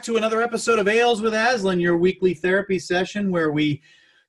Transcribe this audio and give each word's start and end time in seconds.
back 0.00 0.06
to 0.06 0.16
another 0.16 0.40
episode 0.40 0.78
of 0.78 0.88
Ales 0.88 1.20
with 1.20 1.34
Aslan, 1.34 1.78
your 1.78 1.98
weekly 1.98 2.32
therapy 2.32 2.78
session 2.78 3.30
where 3.30 3.52
we 3.52 3.82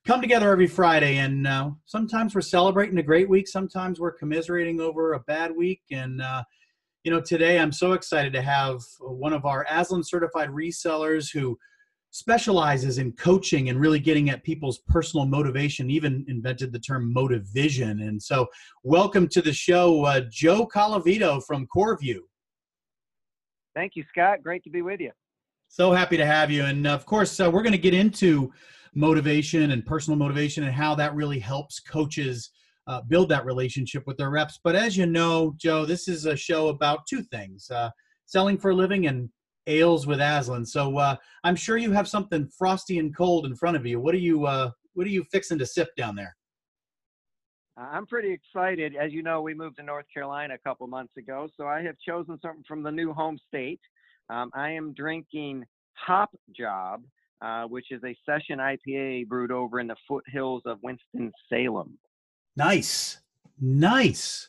come 0.04 0.20
together 0.20 0.52
every 0.52 0.66
Friday. 0.66 1.16
And 1.16 1.46
uh, 1.46 1.70
sometimes 1.86 2.34
we're 2.34 2.42
celebrating 2.42 2.98
a 2.98 3.02
great 3.02 3.26
week, 3.26 3.48
sometimes 3.48 3.98
we're 3.98 4.12
commiserating 4.12 4.82
over 4.82 5.14
a 5.14 5.20
bad 5.20 5.50
week. 5.56 5.80
And, 5.90 6.20
uh, 6.20 6.42
you 7.04 7.10
know, 7.10 7.22
today 7.22 7.58
I'm 7.58 7.72
so 7.72 7.92
excited 7.92 8.34
to 8.34 8.42
have 8.42 8.82
one 9.00 9.32
of 9.32 9.46
our 9.46 9.64
Aslan 9.70 10.04
certified 10.04 10.50
resellers 10.50 11.32
who 11.32 11.56
specializes 12.10 12.98
in 12.98 13.12
coaching 13.12 13.70
and 13.70 13.80
really 13.80 13.98
getting 13.98 14.28
at 14.28 14.44
people's 14.44 14.80
personal 14.88 15.24
motivation, 15.24 15.88
even 15.88 16.26
invented 16.28 16.74
the 16.74 16.80
term 16.80 17.14
motivision. 17.16 18.06
And 18.06 18.22
so, 18.22 18.46
welcome 18.82 19.26
to 19.28 19.40
the 19.40 19.54
show, 19.54 20.04
uh, 20.04 20.20
Joe 20.30 20.66
Colavito 20.66 21.42
from 21.46 21.66
CoreView. 21.74 22.18
Thank 23.74 23.92
you, 23.96 24.04
Scott. 24.10 24.42
Great 24.42 24.62
to 24.64 24.70
be 24.70 24.82
with 24.82 25.00
you. 25.00 25.12
So 25.72 25.90
happy 25.90 26.18
to 26.18 26.26
have 26.26 26.50
you. 26.50 26.66
And 26.66 26.86
of 26.86 27.06
course, 27.06 27.40
uh, 27.40 27.50
we're 27.50 27.62
going 27.62 27.72
to 27.72 27.78
get 27.78 27.94
into 27.94 28.52
motivation 28.94 29.70
and 29.70 29.86
personal 29.86 30.18
motivation 30.18 30.64
and 30.64 30.72
how 30.74 30.94
that 30.96 31.14
really 31.14 31.38
helps 31.38 31.80
coaches 31.80 32.50
uh, 32.86 33.00
build 33.08 33.30
that 33.30 33.46
relationship 33.46 34.06
with 34.06 34.18
their 34.18 34.28
reps. 34.28 34.60
But 34.62 34.76
as 34.76 34.98
you 34.98 35.06
know, 35.06 35.54
Joe, 35.56 35.86
this 35.86 36.08
is 36.08 36.26
a 36.26 36.36
show 36.36 36.68
about 36.68 37.06
two 37.08 37.22
things 37.22 37.70
uh, 37.70 37.88
selling 38.26 38.58
for 38.58 38.72
a 38.72 38.74
living 38.74 39.06
and 39.06 39.30
ales 39.66 40.06
with 40.06 40.20
Aslan. 40.20 40.66
So 40.66 40.98
uh, 40.98 41.16
I'm 41.42 41.56
sure 41.56 41.78
you 41.78 41.90
have 41.92 42.06
something 42.06 42.50
frosty 42.58 42.98
and 42.98 43.16
cold 43.16 43.46
in 43.46 43.56
front 43.56 43.78
of 43.78 43.86
you. 43.86 43.98
What 43.98 44.14
are 44.14 44.18
you, 44.18 44.44
uh, 44.44 44.72
what 44.92 45.06
are 45.06 45.10
you 45.10 45.24
fixing 45.32 45.58
to 45.58 45.64
sip 45.64 45.88
down 45.96 46.16
there? 46.16 46.36
I'm 47.78 48.04
pretty 48.06 48.30
excited. 48.30 48.94
As 48.94 49.10
you 49.14 49.22
know, 49.22 49.40
we 49.40 49.54
moved 49.54 49.78
to 49.78 49.82
North 49.82 50.04
Carolina 50.12 50.52
a 50.52 50.58
couple 50.58 50.86
months 50.86 51.16
ago, 51.16 51.48
so 51.56 51.66
I 51.66 51.80
have 51.80 51.94
chosen 52.06 52.38
something 52.42 52.64
from 52.68 52.82
the 52.82 52.92
new 52.92 53.14
home 53.14 53.38
state. 53.48 53.80
Um, 54.32 54.50
I 54.54 54.70
am 54.70 54.94
drinking 54.94 55.64
Hop 55.94 56.30
Job, 56.56 57.02
uh, 57.42 57.64
which 57.64 57.86
is 57.90 58.00
a 58.02 58.16
session 58.24 58.58
IPA 58.58 59.28
brewed 59.28 59.52
over 59.52 59.78
in 59.78 59.86
the 59.86 59.96
foothills 60.08 60.62
of 60.64 60.78
Winston 60.82 61.30
Salem. 61.50 61.98
Nice, 62.56 63.18
nice. 63.60 64.48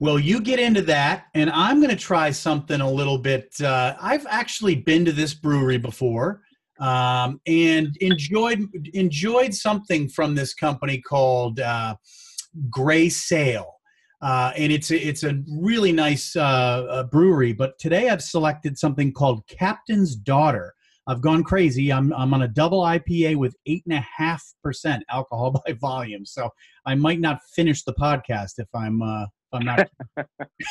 Well, 0.00 0.18
you 0.18 0.40
get 0.40 0.58
into 0.58 0.80
that, 0.82 1.26
and 1.34 1.50
I'm 1.50 1.78
going 1.80 1.90
to 1.90 1.96
try 1.96 2.30
something 2.30 2.80
a 2.80 2.90
little 2.90 3.18
bit. 3.18 3.60
Uh, 3.60 3.96
I've 4.00 4.26
actually 4.30 4.76
been 4.76 5.04
to 5.04 5.12
this 5.12 5.34
brewery 5.34 5.78
before 5.78 6.40
um, 6.80 7.40
and 7.46 7.94
enjoyed 8.00 8.62
enjoyed 8.94 9.52
something 9.52 10.08
from 10.08 10.34
this 10.34 10.54
company 10.54 11.02
called. 11.02 11.60
Uh, 11.60 11.96
Grey 12.70 13.08
Sail. 13.08 13.77
Uh, 14.20 14.52
and 14.56 14.72
it's 14.72 14.90
a, 14.90 14.96
it's 14.96 15.22
a 15.22 15.40
really 15.48 15.92
nice 15.92 16.34
uh, 16.34 17.04
brewery. 17.10 17.52
But 17.52 17.78
today 17.78 18.08
I've 18.08 18.22
selected 18.22 18.78
something 18.78 19.12
called 19.12 19.46
Captain's 19.46 20.16
Daughter. 20.16 20.74
I've 21.08 21.22
gone 21.22 21.42
crazy. 21.42 21.90
I'm 21.90 22.12
I'm 22.12 22.34
on 22.34 22.42
a 22.42 22.48
double 22.48 22.82
IPA 22.82 23.36
with 23.36 23.56
eight 23.64 23.82
and 23.86 23.96
a 23.96 24.06
half 24.16 24.44
percent 24.62 25.02
alcohol 25.10 25.62
by 25.66 25.72
volume, 25.72 26.26
so 26.26 26.50
I 26.84 26.94
might 26.94 27.18
not 27.18 27.40
finish 27.54 27.82
the 27.82 27.94
podcast 27.94 28.58
if 28.58 28.68
I'm 28.74 29.00
uh, 29.00 29.22
if 29.22 29.28
I'm 29.54 29.64
not. 29.64 29.88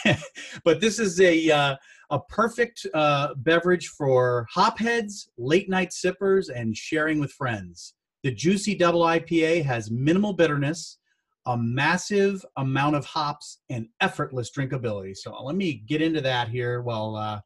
but 0.64 0.80
this 0.80 1.00
is 1.00 1.20
a 1.20 1.50
uh, 1.50 1.76
a 2.12 2.20
perfect 2.20 2.86
uh, 2.94 3.34
beverage 3.38 3.88
for 3.88 4.46
hopheads, 4.56 5.30
late 5.40 5.70
night 5.70 5.92
sippers, 5.92 6.50
and 6.50 6.78
sharing 6.78 7.20
with 7.20 7.32
friends. 7.32 7.96
The 8.24 8.32
juicy 8.32 8.76
double 8.76 9.02
IPA 9.02 9.66
has 9.66 9.90
minimal 9.90 10.34
bitterness 10.34 11.00
a 11.48 11.58
massive 11.58 12.46
amount 12.58 12.96
of 12.96 13.06
hops 13.06 13.60
and 13.70 13.88
effortless 14.02 14.52
drinkability. 14.52 15.16
So 15.16 15.34
let 15.42 15.56
me 15.56 15.82
get 15.88 16.02
into 16.02 16.20
that 16.22 16.50
here 16.50 16.82
while 16.82 17.16
uh, 17.16 17.40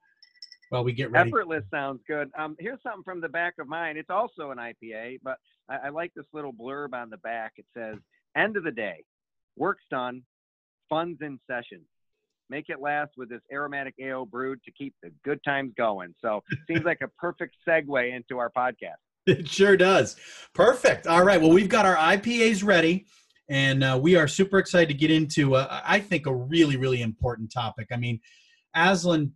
while 0.69 0.83
we 0.83 0.91
get 0.91 1.11
ready. 1.11 1.29
Effortless 1.29 1.63
sounds 1.71 2.01
good. 2.07 2.29
Um, 2.37 2.55
here's 2.59 2.81
something 2.81 3.03
from 3.03 3.21
the 3.21 3.29
back 3.29 3.53
of 3.59 3.67
mine. 3.67 3.97
It's 3.97 4.09
also 4.09 4.49
an 4.49 4.57
IPA, 4.57 5.19
but 5.23 5.37
I, 5.69 5.77
I 5.85 5.89
like 5.89 6.13
this 6.15 6.25
little 6.33 6.51
blurb 6.51 6.93
on 6.93 7.11
the 7.11 7.17
back. 7.17 7.53
It 7.57 7.65
says, 7.77 7.97
"End 8.35 8.57
of 8.57 8.63
the 8.63 8.71
day, 8.71 9.03
work's 9.55 9.83
done, 9.89 10.23
fun's 10.89 11.19
in 11.21 11.39
session." 11.49 11.81
Make 12.49 12.65
it 12.67 12.81
last 12.81 13.11
with 13.15 13.29
this 13.29 13.41
aromatic 13.53 13.93
ale 14.01 14.25
brewed 14.25 14.61
to 14.63 14.71
keep 14.71 14.93
the 15.01 15.11
good 15.23 15.41
times 15.45 15.73
going. 15.77 16.13
So, 16.21 16.43
seems 16.67 16.83
like 16.83 16.99
a 17.01 17.07
perfect 17.19 17.55
segue 17.67 18.13
into 18.13 18.39
our 18.39 18.49
podcast. 18.49 18.97
It 19.27 19.47
sure 19.47 19.77
does. 19.77 20.15
Perfect. 20.55 21.05
All 21.05 21.23
right. 21.23 21.39
Well, 21.39 21.51
we've 21.51 21.69
got 21.69 21.85
our 21.85 21.95
IPAs 21.95 22.65
ready 22.65 23.05
and 23.51 23.83
uh, 23.83 23.99
we 24.01 24.15
are 24.15 24.27
super 24.27 24.57
excited 24.57 24.87
to 24.87 24.93
get 24.95 25.11
into 25.11 25.55
uh, 25.55 25.81
i 25.85 25.99
think 25.99 26.25
a 26.25 26.33
really 26.33 26.77
really 26.77 27.01
important 27.01 27.51
topic. 27.51 27.87
I 27.91 27.97
mean 27.97 28.19
aslan 28.75 29.33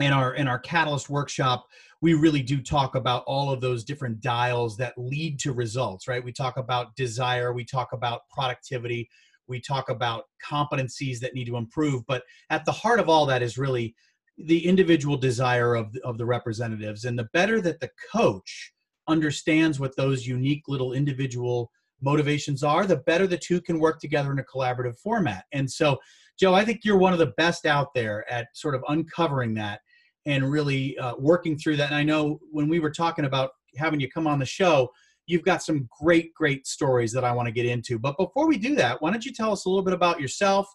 in 0.00 0.12
our 0.12 0.34
in 0.34 0.48
our 0.48 0.58
catalyst 0.58 1.10
workshop 1.10 1.66
we 2.00 2.14
really 2.14 2.42
do 2.42 2.62
talk 2.62 2.94
about 2.94 3.24
all 3.26 3.50
of 3.50 3.60
those 3.60 3.82
different 3.82 4.20
dials 4.20 4.76
that 4.76 4.96
lead 4.96 5.38
to 5.40 5.52
results 5.52 6.08
right? 6.08 6.24
We 6.24 6.32
talk 6.32 6.56
about 6.56 6.96
desire 6.96 7.52
we 7.52 7.64
talk 7.64 7.92
about 7.92 8.22
productivity 8.30 9.10
we 9.48 9.60
talk 9.60 9.88
about 9.88 10.26
competencies 10.46 11.18
that 11.20 11.34
need 11.34 11.46
to 11.46 11.56
improve. 11.56 12.06
But 12.06 12.22
at 12.50 12.64
the 12.64 12.72
heart 12.72 13.00
of 13.00 13.08
all 13.08 13.26
that 13.26 13.42
is 13.42 13.58
really 13.58 13.94
the 14.36 14.64
individual 14.64 15.16
desire 15.16 15.74
of, 15.74 15.96
of 16.04 16.18
the 16.18 16.26
representatives. 16.26 17.04
And 17.04 17.18
the 17.18 17.28
better 17.32 17.60
that 17.62 17.80
the 17.80 17.90
coach 18.12 18.72
understands 19.08 19.80
what 19.80 19.96
those 19.96 20.26
unique 20.26 20.64
little 20.68 20.92
individual 20.92 21.72
motivations 22.00 22.62
are, 22.62 22.86
the 22.86 22.96
better 22.96 23.26
the 23.26 23.38
two 23.38 23.60
can 23.60 23.78
work 23.78 24.00
together 24.00 24.32
in 24.32 24.38
a 24.38 24.44
collaborative 24.44 24.98
format. 24.98 25.44
And 25.52 25.70
so, 25.70 25.98
Joe, 26.38 26.54
I 26.54 26.64
think 26.64 26.80
you're 26.84 26.98
one 26.98 27.12
of 27.12 27.18
the 27.18 27.32
best 27.36 27.66
out 27.66 27.92
there 27.94 28.30
at 28.30 28.48
sort 28.54 28.74
of 28.74 28.84
uncovering 28.88 29.54
that 29.54 29.80
and 30.26 30.50
really 30.50 30.96
uh, 30.98 31.14
working 31.18 31.58
through 31.58 31.76
that. 31.76 31.86
And 31.86 31.96
I 31.96 32.02
know 32.02 32.38
when 32.50 32.68
we 32.68 32.78
were 32.78 32.90
talking 32.90 33.24
about 33.24 33.50
having 33.76 34.00
you 34.00 34.10
come 34.10 34.26
on 34.26 34.38
the 34.38 34.46
show, 34.46 34.90
you've 35.26 35.44
got 35.44 35.62
some 35.62 35.88
great, 36.00 36.32
great 36.34 36.66
stories 36.66 37.12
that 37.12 37.24
I 37.24 37.32
want 37.32 37.46
to 37.46 37.52
get 37.52 37.66
into. 37.66 37.98
But 37.98 38.16
before 38.16 38.46
we 38.46 38.58
do 38.58 38.74
that, 38.76 39.00
why 39.02 39.10
don't 39.10 39.24
you 39.24 39.32
tell 39.32 39.52
us 39.52 39.64
a 39.64 39.68
little 39.68 39.84
bit 39.84 39.94
about 39.94 40.20
yourself, 40.20 40.66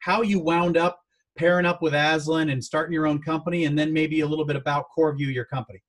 how 0.00 0.22
you 0.22 0.38
wound 0.38 0.76
up 0.76 0.98
pairing 1.36 1.66
up 1.66 1.80
with 1.82 1.94
Aslan 1.94 2.50
and 2.50 2.62
starting 2.62 2.92
your 2.92 3.06
own 3.06 3.22
company, 3.22 3.64
and 3.64 3.78
then 3.78 3.92
maybe 3.92 4.20
a 4.20 4.26
little 4.26 4.44
bit 4.44 4.56
about 4.56 4.86
CoreView, 4.96 5.32
your 5.32 5.46
company. 5.46 5.82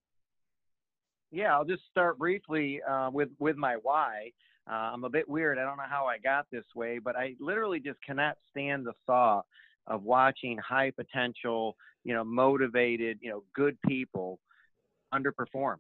Yeah, 1.32 1.53
I'll 1.53 1.66
just 1.66 1.86
start 1.88 2.18
briefly 2.20 2.82
uh, 2.84 3.09
with 3.12 3.30
with 3.40 3.58
my 3.58 3.76
why. 3.82 4.32
Uh, 4.69 4.91
I'm 4.94 5.03
a 5.03 5.09
bit 5.09 5.28
weird. 5.28 5.57
I 5.59 5.63
don't 5.63 5.78
know 5.78 5.84
how 5.90 6.06
I 6.06 6.18
got 6.18 6.46
this 6.51 6.66
way, 6.75 7.00
but 7.00 7.16
I 7.16 7.35
literally 7.40 7.79
just 7.79 8.00
cannot 8.06 8.38
stand 8.50 8.85
the 8.85 8.94
thought 9.06 9.46
of 9.88 10.03
watching 10.03 10.57
high 10.57 10.91
potential, 10.91 11.75
you 12.03 12.13
know, 12.13 12.24
motivated, 12.24 13.19
you 13.22 13.29
know, 13.29 13.44
good 13.53 13.78
people 13.85 14.40
underperform. 15.13 15.75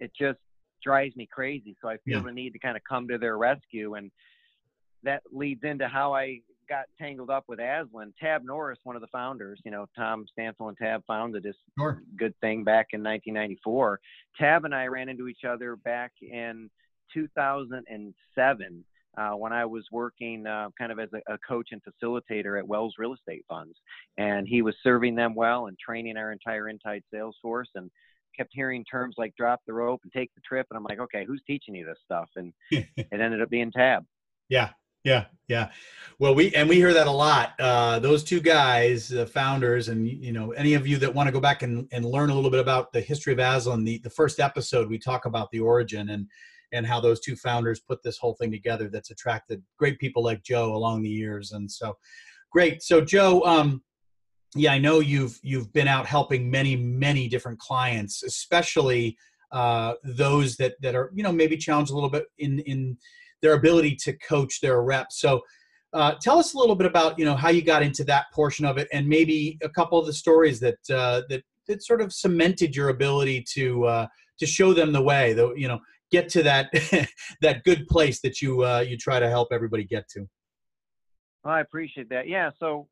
It 0.00 0.10
just 0.18 0.38
drives 0.82 1.14
me 1.16 1.28
crazy. 1.30 1.76
So 1.80 1.88
I 1.88 1.96
feel 1.98 2.18
yeah. 2.18 2.24
the 2.24 2.32
need 2.32 2.52
to 2.54 2.58
kind 2.58 2.76
of 2.76 2.82
come 2.88 3.06
to 3.08 3.18
their 3.18 3.38
rescue. 3.38 3.94
And 3.94 4.10
that 5.04 5.22
leads 5.32 5.62
into 5.62 5.86
how 5.86 6.12
I 6.12 6.40
got 6.68 6.86
tangled 6.98 7.30
up 7.30 7.44
with 7.48 7.60
Aslan. 7.60 8.12
Tab 8.20 8.44
Norris, 8.44 8.78
one 8.84 8.96
of 8.96 9.02
the 9.02 9.08
founders, 9.08 9.60
you 9.64 9.70
know, 9.70 9.86
Tom 9.96 10.26
Stansel 10.38 10.68
and 10.68 10.76
Tab 10.76 11.02
founded 11.06 11.42
this 11.42 11.56
sure. 11.78 12.02
good 12.16 12.34
thing 12.40 12.64
back 12.64 12.88
in 12.92 13.02
1994. 13.02 14.00
Tab 14.38 14.64
and 14.64 14.74
I 14.74 14.86
ran 14.86 15.08
into 15.08 15.28
each 15.28 15.44
other 15.48 15.76
back 15.76 16.12
in 16.20 16.68
2007 17.12 18.84
uh, 19.16 19.30
when 19.30 19.52
I 19.52 19.64
was 19.64 19.84
working 19.90 20.46
uh, 20.46 20.68
kind 20.78 20.92
of 20.92 20.98
as 21.00 21.08
a, 21.12 21.32
a, 21.32 21.38
coach 21.38 21.70
and 21.72 21.82
facilitator 21.82 22.58
at 22.58 22.66
Wells 22.66 22.94
Real 22.98 23.14
Estate 23.14 23.44
Funds. 23.48 23.76
And 24.16 24.46
he 24.46 24.62
was 24.62 24.74
serving 24.82 25.16
them 25.16 25.34
well 25.34 25.66
and 25.66 25.76
training 25.78 26.16
our 26.16 26.30
entire 26.30 26.68
Intide 26.68 27.02
sales 27.12 27.36
force 27.42 27.68
and 27.74 27.90
kept 28.36 28.50
hearing 28.52 28.84
terms 28.84 29.16
like 29.18 29.34
drop 29.36 29.60
the 29.66 29.72
rope 29.72 30.00
and 30.04 30.12
take 30.12 30.30
the 30.34 30.40
trip. 30.42 30.66
And 30.70 30.76
I'm 30.76 30.84
like, 30.84 31.00
okay, 31.00 31.24
who's 31.24 31.42
teaching 31.46 31.74
you 31.74 31.84
this 31.84 31.98
stuff? 32.04 32.28
And 32.36 32.52
it 32.70 32.86
ended 33.12 33.42
up 33.42 33.50
being 33.50 33.72
Tab. 33.72 34.04
Yeah. 34.48 34.70
Yeah, 35.04 35.26
yeah. 35.46 35.70
Well, 36.18 36.34
we 36.34 36.52
and 36.54 36.68
we 36.68 36.74
hear 36.74 36.92
that 36.92 37.06
a 37.06 37.10
lot. 37.10 37.54
Uh, 37.58 38.00
those 38.00 38.24
two 38.24 38.40
guys, 38.40 39.08
the 39.08 39.26
founders, 39.26 39.88
and 39.88 40.06
you 40.06 40.32
know, 40.32 40.50
any 40.50 40.74
of 40.74 40.88
you 40.88 40.98
that 40.98 41.14
want 41.14 41.28
to 41.28 41.32
go 41.32 41.40
back 41.40 41.62
and, 41.62 41.88
and 41.92 42.04
learn 42.04 42.30
a 42.30 42.34
little 42.34 42.50
bit 42.50 42.60
about 42.60 42.92
the 42.92 43.00
history 43.00 43.32
of 43.32 43.38
Aslan, 43.38 43.84
the, 43.84 43.98
the 43.98 44.10
first 44.10 44.40
episode 44.40 44.90
we 44.90 44.98
talk 44.98 45.24
about 45.24 45.50
the 45.52 45.60
origin 45.60 46.10
and 46.10 46.26
and 46.72 46.86
how 46.86 47.00
those 47.00 47.20
two 47.20 47.36
founders 47.36 47.80
put 47.80 48.02
this 48.02 48.18
whole 48.18 48.34
thing 48.34 48.50
together 48.50 48.88
that's 48.88 49.10
attracted 49.10 49.62
great 49.78 49.98
people 49.98 50.22
like 50.22 50.42
Joe 50.42 50.74
along 50.74 51.02
the 51.02 51.08
years. 51.08 51.52
And 51.52 51.70
so 51.70 51.96
great. 52.50 52.82
So 52.82 53.00
Joe, 53.00 53.42
um, 53.44 53.82
yeah, 54.54 54.72
I 54.72 54.78
know 54.78 55.00
you've 55.00 55.38
you've 55.42 55.72
been 55.72 55.88
out 55.88 56.06
helping 56.06 56.50
many, 56.50 56.76
many 56.76 57.28
different 57.28 57.58
clients, 57.58 58.22
especially 58.22 59.16
uh, 59.52 59.94
those 60.04 60.56
that 60.56 60.74
that 60.82 60.94
are, 60.94 61.10
you 61.14 61.22
know, 61.22 61.32
maybe 61.32 61.56
challenged 61.56 61.90
a 61.90 61.94
little 61.94 62.10
bit 62.10 62.26
in 62.38 62.60
in 62.60 62.96
their 63.42 63.52
ability 63.52 63.96
to 63.96 64.12
coach 64.18 64.60
their 64.60 64.82
reps. 64.82 65.20
So 65.20 65.42
uh, 65.92 66.14
tell 66.20 66.38
us 66.38 66.54
a 66.54 66.58
little 66.58 66.74
bit 66.74 66.86
about 66.86 67.18
you 67.18 67.24
know 67.24 67.34
how 67.34 67.48
you 67.48 67.62
got 67.62 67.82
into 67.82 68.04
that 68.04 68.26
portion 68.32 68.64
of 68.64 68.78
it, 68.78 68.88
and 68.92 69.08
maybe 69.08 69.58
a 69.62 69.68
couple 69.68 69.98
of 69.98 70.06
the 70.06 70.12
stories 70.12 70.60
that 70.60 70.78
uh, 70.90 71.22
that 71.28 71.42
that 71.66 71.82
sort 71.82 72.00
of 72.00 72.12
cemented 72.12 72.76
your 72.76 72.90
ability 72.90 73.44
to 73.54 73.84
uh, 73.84 74.06
to 74.38 74.46
show 74.46 74.72
them 74.72 74.92
the 74.92 75.02
way. 75.02 75.32
Though 75.32 75.54
you 75.54 75.68
know, 75.68 75.78
get 76.10 76.28
to 76.30 76.42
that 76.44 76.70
that 77.40 77.64
good 77.64 77.86
place 77.88 78.20
that 78.20 78.40
you 78.40 78.64
uh, 78.64 78.80
you 78.80 78.96
try 78.96 79.18
to 79.20 79.28
help 79.28 79.48
everybody 79.52 79.84
get 79.84 80.08
to. 80.10 80.28
Well, 81.44 81.54
I 81.54 81.60
appreciate 81.60 82.08
that. 82.10 82.28
Yeah. 82.28 82.50
So, 82.58 82.88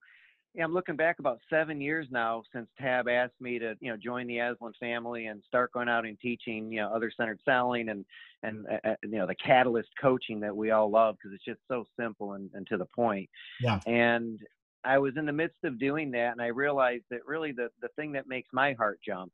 yeah, 0.55 0.65
I'm 0.65 0.73
looking 0.73 0.97
back 0.97 1.19
about 1.19 1.41
seven 1.51 1.81
years 1.81 2.07
now 2.11 2.43
since 2.55 2.69
Tab 2.81 3.09
asked 3.09 3.41
me 3.41 3.59
to, 3.59 3.75
you 3.81 3.91
know, 3.91 3.97
join 3.97 4.27
the 4.27 4.39
Aslan 4.39 4.73
family 4.81 5.27
and 5.27 5.43
start 5.47 5.73
going 5.73 5.89
out 5.89 6.07
and 6.07 6.19
teaching, 6.21 6.73
you 6.73 6.81
know, 6.81 6.89
other 6.89 7.11
centered 7.15 7.41
selling 7.45 7.89
and 7.91 8.05
and 8.43 8.67
uh, 8.67 8.89
uh 8.89 8.95
you 9.03 9.19
know 9.19 9.27
the 9.27 9.35
catalyst 9.35 9.91
coaching 10.01 10.41
that 10.41 10.57
we 10.57 10.71
all 10.71 10.91
love 10.91 11.17
because 11.17 11.35
it's 11.35 11.45
just 11.45 11.61
so 11.69 11.85
simple 11.99 12.35
and, 12.35 12.51
and 12.55 12.67
to 12.69 12.77
the 12.77 12.87
point. 12.87 13.29
Yeah. 13.61 13.81
And 13.87 14.39
I 14.85 14.99
was 14.99 15.15
in 15.17 15.27
the 15.27 15.33
midst 15.33 15.65
of 15.65 15.79
doing 15.79 16.13
that, 16.13 16.33
and 16.33 16.41
I 16.41 16.47
realized 16.47 17.05
that 17.11 17.27
really 17.27 17.53
the 17.53 17.69
the 17.83 17.89
thing 17.97 18.13
that 18.13 18.29
makes 18.29 18.49
my 18.53 18.73
heart 18.75 19.01
jump 19.05 19.33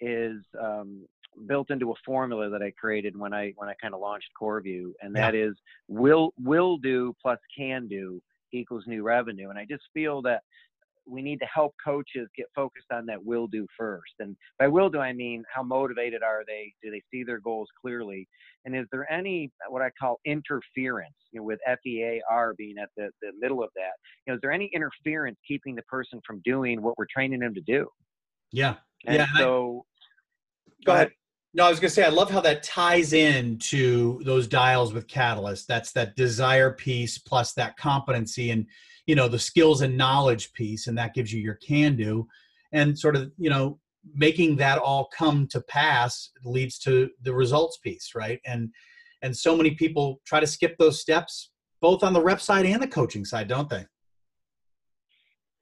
is 0.00 0.42
um, 0.60 1.06
built 1.46 1.70
into 1.70 1.90
a 1.90 1.94
formula 2.04 2.50
that 2.50 2.62
I 2.62 2.72
created 2.78 3.16
when 3.16 3.32
I 3.32 3.52
when 3.56 3.68
I 3.68 3.74
kind 3.80 3.94
of 3.94 4.00
launched 4.00 4.28
CoreView, 4.40 4.92
and 5.00 5.14
that 5.16 5.34
yeah. 5.34 5.46
is 5.48 5.54
will 5.88 6.32
will 6.38 6.76
do 6.76 7.14
plus 7.20 7.38
can 7.56 7.88
do 7.88 8.20
equals 8.52 8.84
new 8.86 9.02
revenue. 9.02 9.50
And 9.50 9.58
I 9.58 9.66
just 9.68 9.84
feel 9.94 10.22
that 10.22 10.42
we 11.06 11.22
need 11.22 11.38
to 11.40 11.46
help 11.52 11.74
coaches 11.84 12.28
get 12.36 12.46
focused 12.54 12.86
on 12.92 13.06
that 13.06 13.24
will 13.24 13.46
do 13.46 13.66
first. 13.76 14.12
And 14.20 14.36
by 14.58 14.68
will 14.68 14.88
do, 14.88 15.00
I 15.00 15.12
mean 15.12 15.42
how 15.52 15.62
motivated 15.62 16.22
are 16.22 16.42
they? 16.46 16.72
Do 16.82 16.90
they 16.90 17.02
see 17.10 17.24
their 17.24 17.40
goals 17.40 17.68
clearly? 17.80 18.28
And 18.64 18.76
is 18.76 18.86
there 18.92 19.10
any 19.10 19.50
what 19.68 19.82
I 19.82 19.90
call 20.00 20.20
interference, 20.24 21.14
you 21.32 21.40
know, 21.40 21.44
with 21.44 21.58
FEAR 21.84 22.54
being 22.56 22.76
at 22.80 22.90
the, 22.96 23.10
the 23.20 23.32
middle 23.38 23.62
of 23.62 23.70
that? 23.74 23.92
You 24.26 24.32
know, 24.32 24.34
is 24.36 24.40
there 24.42 24.52
any 24.52 24.70
interference 24.74 25.38
keeping 25.46 25.74
the 25.74 25.82
person 25.82 26.20
from 26.26 26.40
doing 26.44 26.82
what 26.82 26.96
we're 26.98 27.06
training 27.12 27.40
them 27.40 27.54
to 27.54 27.62
do? 27.62 27.88
Yeah. 28.52 28.76
And 29.06 29.16
yeah. 29.16 29.26
So 29.36 29.84
go 30.86 30.92
ahead. 30.92 31.10
No, 31.54 31.66
I 31.66 31.68
was 31.68 31.80
to 31.80 31.90
say, 31.90 32.04
I 32.04 32.08
love 32.08 32.30
how 32.30 32.40
that 32.40 32.62
ties 32.62 33.12
in 33.12 33.58
to 33.58 34.22
those 34.24 34.48
dials 34.48 34.94
with 34.94 35.06
Catalyst. 35.06 35.68
That's 35.68 35.92
that 35.92 36.16
desire 36.16 36.72
piece 36.72 37.18
plus 37.18 37.52
that 37.54 37.76
competency 37.76 38.50
and, 38.50 38.66
you 39.06 39.14
know, 39.14 39.28
the 39.28 39.38
skills 39.38 39.82
and 39.82 39.96
knowledge 39.96 40.54
piece. 40.54 40.86
And 40.86 40.96
that 40.96 41.12
gives 41.12 41.30
you 41.30 41.42
your 41.42 41.56
can 41.56 41.94
do. 41.94 42.26
And 42.72 42.98
sort 42.98 43.16
of, 43.16 43.30
you 43.36 43.50
know, 43.50 43.78
making 44.14 44.56
that 44.56 44.78
all 44.78 45.10
come 45.14 45.46
to 45.48 45.60
pass 45.60 46.30
leads 46.42 46.78
to 46.80 47.10
the 47.20 47.34
results 47.34 47.76
piece, 47.78 48.12
right? 48.14 48.40
And, 48.46 48.70
and 49.20 49.36
so 49.36 49.54
many 49.54 49.72
people 49.72 50.22
try 50.24 50.40
to 50.40 50.46
skip 50.46 50.76
those 50.78 51.02
steps, 51.02 51.50
both 51.82 52.02
on 52.02 52.14
the 52.14 52.22
rep 52.22 52.40
side 52.40 52.64
and 52.64 52.82
the 52.82 52.88
coaching 52.88 53.26
side, 53.26 53.48
don't 53.48 53.68
they? 53.68 53.84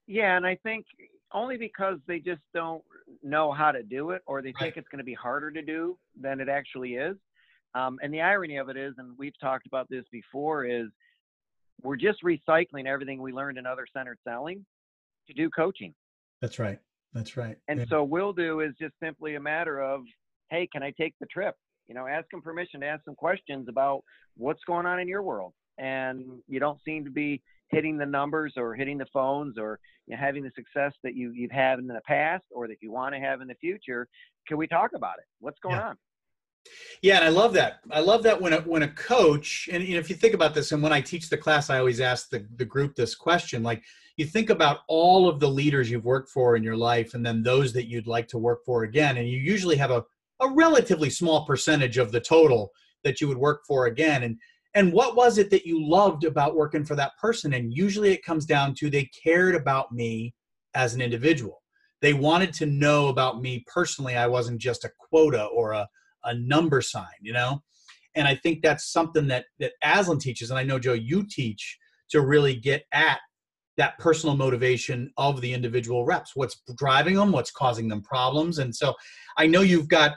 Yeah. 0.07 0.37
And 0.37 0.45
I 0.45 0.55
think 0.63 0.85
only 1.33 1.57
because 1.57 1.97
they 2.07 2.19
just 2.19 2.41
don't 2.53 2.83
know 3.23 3.51
how 3.51 3.71
to 3.71 3.83
do 3.83 4.11
it 4.11 4.21
or 4.25 4.41
they 4.41 4.53
think 4.59 4.77
it's 4.77 4.87
going 4.89 4.99
to 4.99 5.05
be 5.05 5.13
harder 5.13 5.51
to 5.51 5.61
do 5.61 5.97
than 6.19 6.39
it 6.39 6.49
actually 6.49 6.95
is. 6.95 7.15
Um, 7.73 7.99
and 8.01 8.13
the 8.13 8.21
irony 8.21 8.57
of 8.57 8.69
it 8.69 8.77
is, 8.77 8.93
and 8.97 9.17
we've 9.17 9.37
talked 9.39 9.65
about 9.65 9.89
this 9.89 10.03
before, 10.11 10.65
is 10.65 10.87
we're 11.81 11.95
just 11.95 12.23
recycling 12.23 12.85
everything 12.85 13.21
we 13.21 13.31
learned 13.31 13.57
in 13.57 13.65
other 13.65 13.87
centered 13.95 14.19
selling 14.27 14.65
to 15.27 15.33
do 15.33 15.49
coaching. 15.49 15.93
That's 16.41 16.59
right. 16.59 16.79
That's 17.13 17.37
right. 17.37 17.57
And 17.67 17.79
yeah. 17.79 17.85
so 17.89 18.03
will 18.03 18.33
do 18.33 18.61
is 18.61 18.73
just 18.79 18.93
simply 19.01 19.35
a 19.35 19.39
matter 19.39 19.81
of, 19.81 20.01
hey, 20.49 20.67
can 20.71 20.83
I 20.83 20.91
take 20.91 21.15
the 21.19 21.27
trip? 21.27 21.55
You 21.87 21.95
know, 21.95 22.07
ask 22.07 22.29
them 22.31 22.41
permission 22.41 22.81
to 22.81 22.87
ask 22.87 23.03
some 23.05 23.15
questions 23.15 23.67
about 23.67 24.03
what's 24.37 24.63
going 24.65 24.85
on 24.85 24.99
in 24.99 25.07
your 25.07 25.23
world. 25.23 25.53
And 25.77 26.25
you 26.47 26.59
don't 26.59 26.79
seem 26.85 27.03
to 27.05 27.11
be 27.11 27.41
hitting 27.71 27.97
the 27.97 28.05
numbers 28.05 28.53
or 28.57 28.75
hitting 28.75 28.97
the 28.97 29.05
phones 29.13 29.57
or 29.57 29.79
you 30.07 30.15
know, 30.15 30.21
having 30.21 30.43
the 30.43 30.51
success 30.55 30.93
that 31.03 31.15
you, 31.15 31.31
you've 31.33 31.51
had 31.51 31.79
in 31.79 31.87
the 31.87 32.01
past 32.05 32.45
or 32.51 32.67
that 32.67 32.77
you 32.81 32.91
want 32.91 33.13
to 33.15 33.19
have 33.19 33.41
in 33.41 33.47
the 33.47 33.55
future. 33.55 34.07
Can 34.47 34.57
we 34.57 34.67
talk 34.67 34.91
about 34.95 35.15
it? 35.19 35.25
What's 35.39 35.59
going 35.59 35.75
yeah. 35.75 35.89
on? 35.89 35.97
Yeah, 37.01 37.15
and 37.17 37.25
I 37.25 37.29
love 37.29 37.53
that. 37.53 37.79
I 37.89 38.01
love 38.01 38.21
that 38.23 38.39
when 38.39 38.53
a 38.53 38.61
when 38.61 38.83
a 38.83 38.87
coach, 38.87 39.67
and 39.71 39.83
you 39.83 39.95
know, 39.95 39.99
if 39.99 40.11
you 40.11 40.15
think 40.15 40.35
about 40.35 40.53
this, 40.53 40.71
and 40.71 40.83
when 40.83 40.93
I 40.93 41.01
teach 41.01 41.27
the 41.27 41.37
class, 41.37 41.71
I 41.71 41.79
always 41.79 41.99
ask 41.99 42.29
the, 42.29 42.45
the 42.55 42.65
group 42.65 42.95
this 42.95 43.15
question: 43.15 43.63
like, 43.63 43.83
you 44.17 44.25
think 44.25 44.51
about 44.51 44.81
all 44.87 45.27
of 45.27 45.39
the 45.39 45.49
leaders 45.49 45.89
you've 45.89 46.05
worked 46.05 46.29
for 46.29 46.55
in 46.55 46.63
your 46.63 46.77
life, 46.77 47.15
and 47.15 47.25
then 47.25 47.41
those 47.41 47.73
that 47.73 47.87
you'd 47.87 48.05
like 48.05 48.27
to 48.27 48.37
work 48.37 48.63
for 48.63 48.83
again, 48.83 49.17
and 49.17 49.27
you 49.27 49.39
usually 49.39 49.75
have 49.75 49.89
a 49.89 50.03
a 50.39 50.49
relatively 50.49 51.09
small 51.09 51.45
percentage 51.45 51.97
of 51.97 52.11
the 52.11 52.21
total 52.21 52.71
that 53.03 53.21
you 53.21 53.27
would 53.27 53.37
work 53.37 53.61
for 53.67 53.85
again. 53.85 54.23
And 54.23 54.37
and 54.73 54.93
what 54.93 55.15
was 55.15 55.37
it 55.37 55.49
that 55.49 55.65
you 55.65 55.85
loved 55.85 56.23
about 56.23 56.55
working 56.55 56.85
for 56.85 56.95
that 56.95 57.17
person? 57.19 57.53
And 57.53 57.73
usually 57.73 58.11
it 58.11 58.23
comes 58.23 58.45
down 58.45 58.73
to 58.75 58.89
they 58.89 59.09
cared 59.23 59.55
about 59.55 59.91
me 59.91 60.33
as 60.73 60.93
an 60.93 61.01
individual. 61.01 61.61
They 62.01 62.13
wanted 62.13 62.53
to 62.53 62.65
know 62.65 63.09
about 63.09 63.41
me 63.41 63.65
personally. 63.67 64.15
I 64.15 64.27
wasn't 64.27 64.59
just 64.59 64.85
a 64.85 64.91
quota 64.97 65.45
or 65.45 65.73
a, 65.73 65.87
a 66.23 66.33
number 66.35 66.81
sign 66.81 67.05
you 67.21 67.33
know? 67.33 67.61
And 68.15 68.27
i 68.27 68.35
think 68.35 68.61
that's 68.61 68.91
something 68.91 69.27
that 69.27 69.45
that 69.59 69.71
aslan 69.83 70.19
teaches 70.19 70.49
and 70.49 70.59
i 70.59 70.63
know 70.63 70.77
joe 70.77 70.93
you 70.93 71.25
teach 71.29 71.77
to 72.09 72.21
really 72.21 72.55
get 72.55 72.83
at 72.91 73.19
that 73.77 73.97
personal 73.99 74.35
motivation 74.35 75.09
of 75.17 75.39
the 75.39 75.53
individual 75.53 76.05
reps. 76.05 76.35
What's 76.35 76.61
driving 76.75 77.15
them 77.15 77.31
what's 77.31 77.51
causing 77.51 77.87
them 77.87 78.01
problems. 78.01 78.59
And 78.59 78.75
so 78.75 78.93
i 79.37 79.47
know 79.47 79.61
you've 79.61 79.87
got 79.87 80.11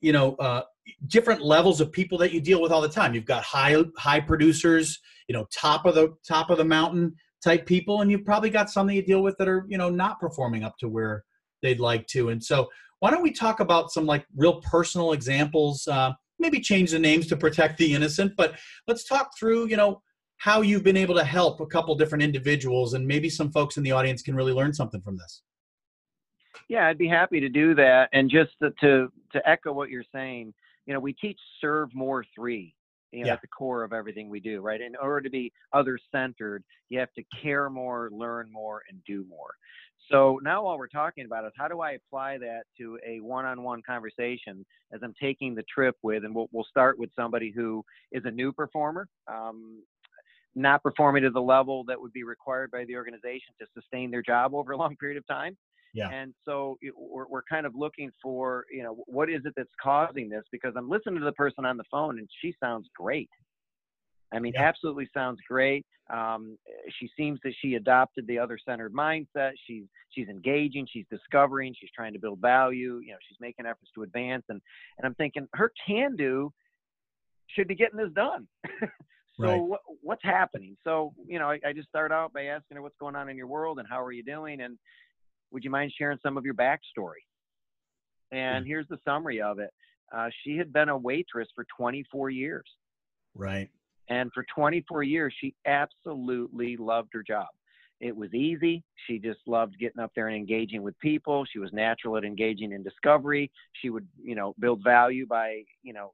you 0.00 0.12
know 0.12 0.34
uh, 0.36 0.62
different 1.06 1.42
levels 1.42 1.80
of 1.80 1.92
people 1.92 2.18
that 2.18 2.32
you 2.32 2.40
deal 2.40 2.60
with 2.60 2.72
all 2.72 2.80
the 2.80 2.88
time. 2.88 3.14
You've 3.14 3.24
got 3.24 3.42
high 3.42 3.76
high 3.96 4.20
producers, 4.20 5.00
you 5.28 5.34
know, 5.34 5.46
top 5.52 5.86
of 5.86 5.94
the 5.94 6.14
top 6.26 6.50
of 6.50 6.58
the 6.58 6.64
mountain 6.64 7.14
type 7.42 7.66
people, 7.66 8.00
and 8.00 8.10
you've 8.10 8.24
probably 8.24 8.50
got 8.50 8.70
some 8.70 8.86
that 8.86 8.94
you 8.94 9.02
deal 9.02 9.22
with 9.22 9.36
that 9.38 9.48
are 9.48 9.66
you 9.68 9.78
know 9.78 9.90
not 9.90 10.20
performing 10.20 10.64
up 10.64 10.76
to 10.78 10.88
where 10.88 11.24
they'd 11.62 11.80
like 11.80 12.06
to. 12.08 12.30
And 12.30 12.42
so, 12.42 12.68
why 13.00 13.10
don't 13.10 13.22
we 13.22 13.32
talk 13.32 13.60
about 13.60 13.90
some 13.90 14.06
like 14.06 14.26
real 14.36 14.60
personal 14.60 15.12
examples? 15.12 15.86
Uh, 15.86 16.12
maybe 16.38 16.60
change 16.60 16.90
the 16.90 16.98
names 16.98 17.26
to 17.28 17.36
protect 17.36 17.78
the 17.78 17.94
innocent, 17.94 18.32
but 18.36 18.58
let's 18.86 19.04
talk 19.04 19.30
through 19.38 19.68
you 19.68 19.76
know 19.76 20.02
how 20.38 20.60
you've 20.60 20.82
been 20.84 20.96
able 20.96 21.14
to 21.14 21.24
help 21.24 21.60
a 21.60 21.66
couple 21.66 21.94
different 21.94 22.24
individuals, 22.24 22.94
and 22.94 23.06
maybe 23.06 23.30
some 23.30 23.50
folks 23.50 23.76
in 23.76 23.82
the 23.82 23.92
audience 23.92 24.22
can 24.22 24.34
really 24.34 24.52
learn 24.52 24.74
something 24.74 25.00
from 25.00 25.16
this. 25.16 25.42
Yeah, 26.68 26.86
I'd 26.86 26.98
be 26.98 27.08
happy 27.08 27.40
to 27.40 27.48
do 27.48 27.74
that. 27.74 28.08
And 28.12 28.30
just 28.30 28.52
to 28.62 28.70
to, 28.80 29.08
to 29.32 29.48
echo 29.48 29.72
what 29.72 29.90
you're 29.90 30.04
saying, 30.12 30.54
you 30.86 30.94
know, 30.94 31.00
we 31.00 31.12
teach 31.12 31.38
serve 31.60 31.94
more 31.94 32.24
three 32.34 32.74
you 33.14 33.20
know, 33.20 33.26
yeah. 33.28 33.34
at 33.34 33.40
the 33.42 33.48
core 33.48 33.84
of 33.84 33.92
everything 33.92 34.28
we 34.28 34.40
do, 34.40 34.60
right? 34.60 34.80
In 34.80 34.96
order 34.96 35.20
to 35.20 35.30
be 35.30 35.52
other 35.72 35.98
centered, 36.10 36.64
you 36.88 36.98
have 36.98 37.12
to 37.12 37.22
care 37.40 37.70
more, 37.70 38.10
learn 38.12 38.50
more, 38.50 38.82
and 38.88 38.98
do 39.06 39.24
more. 39.28 39.54
So 40.10 40.40
now 40.42 40.66
all 40.66 40.76
we're 40.76 40.88
talking 40.88 41.24
about 41.24 41.46
is 41.46 41.52
how 41.56 41.68
do 41.68 41.80
I 41.80 41.92
apply 41.92 42.38
that 42.38 42.64
to 42.78 42.98
a 43.06 43.20
one-on-one 43.20 43.82
conversation 43.86 44.66
as 44.92 45.00
I'm 45.02 45.14
taking 45.20 45.54
the 45.54 45.62
trip 45.72 45.96
with, 46.02 46.24
and 46.24 46.34
we'll, 46.34 46.48
we'll 46.52 46.66
start 46.68 46.98
with 46.98 47.10
somebody 47.16 47.52
who 47.54 47.84
is 48.12 48.22
a 48.26 48.30
new 48.30 48.52
performer, 48.52 49.08
um, 49.28 49.82
not 50.54 50.82
performing 50.82 51.22
to 51.22 51.30
the 51.30 51.40
level 51.40 51.84
that 51.84 52.00
would 52.00 52.12
be 52.12 52.24
required 52.24 52.70
by 52.70 52.84
the 52.84 52.96
organization 52.96 53.54
to 53.60 53.66
sustain 53.74 54.10
their 54.10 54.22
job 54.22 54.54
over 54.54 54.72
a 54.72 54.76
long 54.76 54.96
period 54.96 55.16
of 55.16 55.26
time. 55.26 55.56
Yeah. 55.94 56.10
And 56.10 56.34
so 56.44 56.76
it, 56.82 56.92
we're, 56.96 57.26
we're 57.28 57.44
kind 57.48 57.66
of 57.66 57.74
looking 57.74 58.10
for, 58.20 58.64
you 58.70 58.82
know, 58.82 59.04
what 59.06 59.30
is 59.30 59.42
it 59.44 59.54
that's 59.56 59.70
causing 59.80 60.28
this? 60.28 60.42
Because 60.50 60.74
I'm 60.76 60.90
listening 60.90 61.20
to 61.20 61.24
the 61.24 61.32
person 61.32 61.64
on 61.64 61.76
the 61.76 61.84
phone 61.90 62.18
and 62.18 62.28
she 62.42 62.54
sounds 62.60 62.88
great. 62.96 63.30
I 64.32 64.40
mean, 64.40 64.52
yeah. 64.54 64.64
absolutely 64.64 65.08
sounds 65.14 65.38
great. 65.48 65.86
Um, 66.12 66.58
she 66.98 67.08
seems 67.16 67.38
that 67.44 67.54
she 67.62 67.74
adopted 67.74 68.26
the 68.26 68.38
other 68.38 68.58
centered 68.62 68.92
mindset. 68.92 69.52
She's 69.66 69.84
she's 70.10 70.28
engaging. 70.28 70.86
She's 70.92 71.06
discovering. 71.10 71.74
She's 71.78 71.90
trying 71.94 72.12
to 72.12 72.18
build 72.18 72.40
value. 72.40 73.00
You 73.02 73.12
know, 73.12 73.18
she's 73.26 73.38
making 73.40 73.64
efforts 73.64 73.90
to 73.94 74.02
advance. 74.02 74.44
And 74.48 74.60
and 74.98 75.06
I'm 75.06 75.14
thinking 75.14 75.46
her 75.54 75.72
can 75.86 76.16
do 76.16 76.52
should 77.46 77.68
be 77.68 77.74
getting 77.74 77.96
this 77.96 78.12
done. 78.14 78.46
so 78.80 79.46
right. 79.46 79.60
what, 79.60 79.80
what's 80.02 80.24
happening? 80.24 80.76
So 80.84 81.14
you 81.26 81.38
know, 81.38 81.50
I, 81.50 81.60
I 81.64 81.72
just 81.72 81.88
start 81.88 82.12
out 82.12 82.32
by 82.32 82.44
asking 82.46 82.76
her 82.76 82.82
what's 82.82 82.98
going 83.00 83.16
on 83.16 83.28
in 83.28 83.36
your 83.36 83.46
world 83.46 83.78
and 83.78 83.88
how 83.88 84.02
are 84.02 84.12
you 84.12 84.24
doing, 84.24 84.60
and 84.60 84.76
would 85.54 85.64
you 85.64 85.70
mind 85.70 85.92
sharing 85.96 86.18
some 86.22 86.36
of 86.36 86.44
your 86.44 86.54
backstory? 86.54 87.22
And 88.32 88.66
here's 88.66 88.88
the 88.88 88.98
summary 89.04 89.40
of 89.40 89.60
it. 89.60 89.70
Uh, 90.14 90.28
she 90.42 90.56
had 90.58 90.72
been 90.72 90.88
a 90.88 90.98
waitress 90.98 91.48
for 91.54 91.64
24 91.78 92.30
years. 92.30 92.66
Right. 93.34 93.70
And 94.10 94.30
for 94.34 94.44
24 94.54 95.04
years, 95.04 95.32
she 95.40 95.54
absolutely 95.66 96.76
loved 96.76 97.10
her 97.12 97.22
job. 97.22 97.46
It 98.00 98.14
was 98.14 98.34
easy. 98.34 98.82
She 99.06 99.18
just 99.18 99.38
loved 99.46 99.78
getting 99.78 100.02
up 100.02 100.10
there 100.14 100.26
and 100.26 100.36
engaging 100.36 100.82
with 100.82 100.98
people. 100.98 101.44
She 101.50 101.60
was 101.60 101.72
natural 101.72 102.16
at 102.16 102.24
engaging 102.24 102.72
in 102.72 102.82
discovery. 102.82 103.50
She 103.80 103.88
would, 103.88 104.06
you 104.22 104.34
know, 104.34 104.54
build 104.58 104.82
value 104.82 105.26
by, 105.26 105.62
you 105.82 105.94
know, 105.94 106.12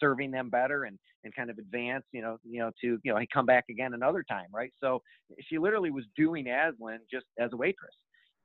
serving 0.00 0.30
them 0.30 0.50
better 0.50 0.84
and, 0.84 0.98
and 1.22 1.34
kind 1.34 1.50
of 1.50 1.58
advance, 1.58 2.04
you 2.12 2.22
know, 2.22 2.38
you 2.44 2.58
know, 2.58 2.70
to, 2.80 2.98
you 3.04 3.14
know, 3.14 3.20
come 3.32 3.46
back 3.46 3.64
again 3.70 3.94
another 3.94 4.24
time, 4.28 4.46
right? 4.52 4.72
So 4.80 5.00
she 5.48 5.58
literally 5.58 5.90
was 5.90 6.04
doing 6.16 6.48
Aslan 6.48 7.00
just 7.10 7.26
as 7.38 7.52
a 7.52 7.56
waitress. 7.56 7.94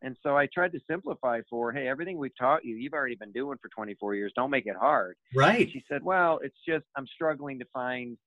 And 0.03 0.17
so 0.23 0.35
I 0.35 0.47
tried 0.51 0.71
to 0.71 0.79
simplify 0.89 1.41
for, 1.49 1.71
hey, 1.71 1.87
everything 1.87 2.17
we've 2.17 2.35
taught 2.37 2.65
you, 2.65 2.75
you've 2.75 2.93
already 2.93 3.15
been 3.15 3.31
doing 3.31 3.57
for 3.61 3.69
24 3.69 4.15
years. 4.15 4.31
Don't 4.35 4.49
make 4.49 4.65
it 4.65 4.75
hard. 4.75 5.15
Right. 5.35 5.69
She 5.71 5.83
said, 5.87 6.03
well, 6.03 6.39
it's 6.43 6.57
just 6.67 6.85
I'm 6.95 7.05
struggling 7.13 7.59
to 7.59 7.65
find 7.71 8.17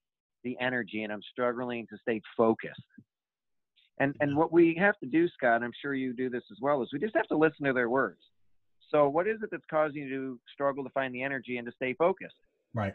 the 0.44 0.56
energy 0.60 1.02
and 1.02 1.12
I'm 1.12 1.22
struggling 1.32 1.86
to 1.90 1.96
stay 2.02 2.20
focused. 2.36 2.80
And 3.98 4.14
and 4.20 4.36
what 4.36 4.52
we 4.52 4.76
have 4.78 4.98
to 4.98 5.06
do, 5.06 5.28
Scott, 5.28 5.62
I'm 5.62 5.72
sure 5.80 5.94
you 5.94 6.12
do 6.12 6.28
this 6.28 6.42
as 6.50 6.58
well, 6.60 6.82
is 6.82 6.88
we 6.92 6.98
just 6.98 7.14
have 7.16 7.28
to 7.28 7.36
listen 7.36 7.64
to 7.66 7.72
their 7.72 7.88
words. 7.88 8.18
So 8.90 9.08
what 9.08 9.26
is 9.26 9.38
it 9.42 9.50
that's 9.50 9.64
causing 9.70 10.02
you 10.02 10.08
to 10.08 10.40
struggle 10.52 10.84
to 10.84 10.90
find 10.90 11.14
the 11.14 11.22
energy 11.22 11.58
and 11.58 11.66
to 11.66 11.72
stay 11.74 11.94
focused? 11.94 12.34
Right. 12.74 12.94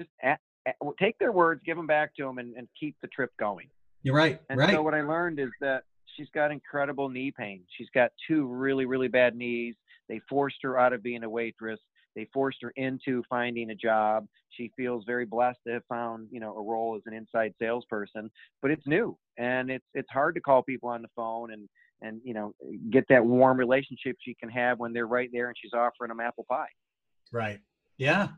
Just 0.00 0.10
at, 0.22 0.40
at, 0.66 0.76
take 1.00 1.18
their 1.18 1.32
words, 1.32 1.60
give 1.64 1.76
them 1.76 1.86
back 1.86 2.14
to 2.16 2.24
them, 2.24 2.38
and, 2.38 2.56
and 2.56 2.68
keep 2.78 2.96
the 3.02 3.08
trip 3.08 3.30
going. 3.38 3.68
You're 4.02 4.14
right. 4.14 4.40
And 4.48 4.58
right. 4.58 4.70
so 4.70 4.82
what 4.82 4.94
I 4.94 5.02
learned 5.02 5.38
is 5.38 5.50
that 5.60 5.84
she's 6.16 6.28
got 6.34 6.50
incredible 6.50 7.08
knee 7.08 7.30
pain. 7.30 7.62
She's 7.76 7.88
got 7.94 8.10
two 8.28 8.46
really, 8.46 8.86
really 8.86 9.08
bad 9.08 9.36
knees. 9.36 9.74
They 10.08 10.20
forced 10.28 10.58
her 10.62 10.78
out 10.78 10.92
of 10.92 11.02
being 11.02 11.24
a 11.24 11.28
waitress. 11.28 11.80
They 12.14 12.28
forced 12.32 12.58
her 12.62 12.72
into 12.76 13.22
finding 13.28 13.70
a 13.70 13.74
job. 13.74 14.26
She 14.50 14.70
feels 14.76 15.04
very 15.04 15.24
blessed 15.24 15.58
to 15.66 15.74
have 15.74 15.82
found, 15.88 16.28
you 16.30 16.38
know, 16.38 16.56
a 16.56 16.62
role 16.62 16.94
as 16.96 17.02
an 17.06 17.12
inside 17.12 17.54
salesperson, 17.60 18.30
but 18.62 18.70
it's 18.70 18.86
new 18.86 19.16
and 19.36 19.70
it's 19.70 19.84
it's 19.94 20.10
hard 20.10 20.34
to 20.36 20.40
call 20.40 20.62
people 20.62 20.88
on 20.88 21.02
the 21.02 21.08
phone 21.16 21.52
and 21.52 21.68
and 22.02 22.20
you 22.24 22.34
know 22.34 22.54
get 22.90 23.04
that 23.08 23.24
warm 23.24 23.58
relationship 23.58 24.16
she 24.20 24.34
can 24.34 24.48
have 24.48 24.78
when 24.78 24.92
they're 24.92 25.06
right 25.06 25.30
there 25.32 25.48
and 25.48 25.56
she's 25.60 25.72
offering 25.72 26.08
them 26.08 26.20
apple 26.20 26.46
pie. 26.48 26.68
Right. 27.32 27.60
Yeah. 27.98 28.28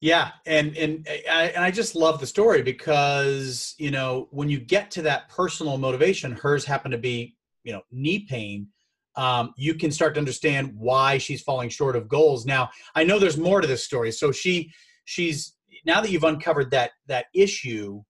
Yeah, 0.00 0.30
and 0.46 0.74
and 0.78 1.06
I, 1.30 1.52
and 1.54 1.62
I 1.62 1.70
just 1.70 1.94
love 1.94 2.20
the 2.20 2.26
story 2.26 2.62
because 2.62 3.74
you 3.78 3.90
know 3.90 4.28
when 4.30 4.48
you 4.48 4.58
get 4.58 4.90
to 4.92 5.02
that 5.02 5.28
personal 5.28 5.76
motivation, 5.76 6.32
hers 6.32 6.64
happened 6.64 6.92
to 6.92 6.98
be 6.98 7.36
you 7.64 7.72
know 7.72 7.82
knee 7.90 8.26
pain. 8.28 8.68
Um, 9.16 9.52
you 9.58 9.74
can 9.74 9.90
start 9.90 10.14
to 10.14 10.20
understand 10.20 10.72
why 10.74 11.18
she's 11.18 11.42
falling 11.42 11.68
short 11.68 11.96
of 11.96 12.08
goals. 12.08 12.46
Now, 12.46 12.70
I 12.94 13.04
know 13.04 13.18
there's 13.18 13.36
more 13.36 13.60
to 13.60 13.66
this 13.66 13.84
story. 13.84 14.10
So 14.10 14.32
she 14.32 14.72
she's 15.04 15.54
now 15.84 16.00
that 16.00 16.10
you've 16.10 16.24
uncovered 16.24 16.70
that 16.70 16.92
that 17.06 17.26
issue, 17.34 18.02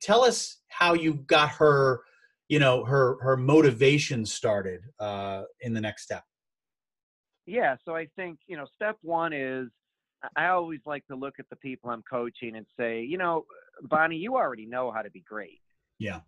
tell 0.00 0.24
us 0.24 0.58
how 0.68 0.94
you 0.94 1.14
got 1.26 1.50
her, 1.50 2.00
you 2.48 2.58
know, 2.58 2.84
her 2.84 3.18
her 3.22 3.36
motivation 3.36 4.26
started 4.26 4.80
uh, 4.98 5.42
in 5.60 5.74
the 5.74 5.80
next 5.80 6.02
step. 6.02 6.24
Yeah, 7.46 7.76
so 7.84 7.94
I 7.94 8.08
think 8.16 8.40
you 8.48 8.56
know, 8.56 8.66
step 8.74 8.96
one 9.02 9.32
is 9.32 9.68
I 10.36 10.48
always 10.48 10.80
like 10.86 11.06
to 11.08 11.16
look 11.16 11.34
at 11.38 11.48
the 11.50 11.56
people 11.56 11.90
I'm 11.90 12.02
coaching 12.02 12.56
and 12.56 12.66
say, 12.78 13.02
you 13.02 13.18
know, 13.18 13.44
Bonnie, 13.82 14.16
you 14.16 14.36
already 14.36 14.66
know 14.66 14.90
how 14.90 15.02
to 15.02 15.10
be 15.10 15.20
great. 15.20 15.60
Yeah. 15.98 16.20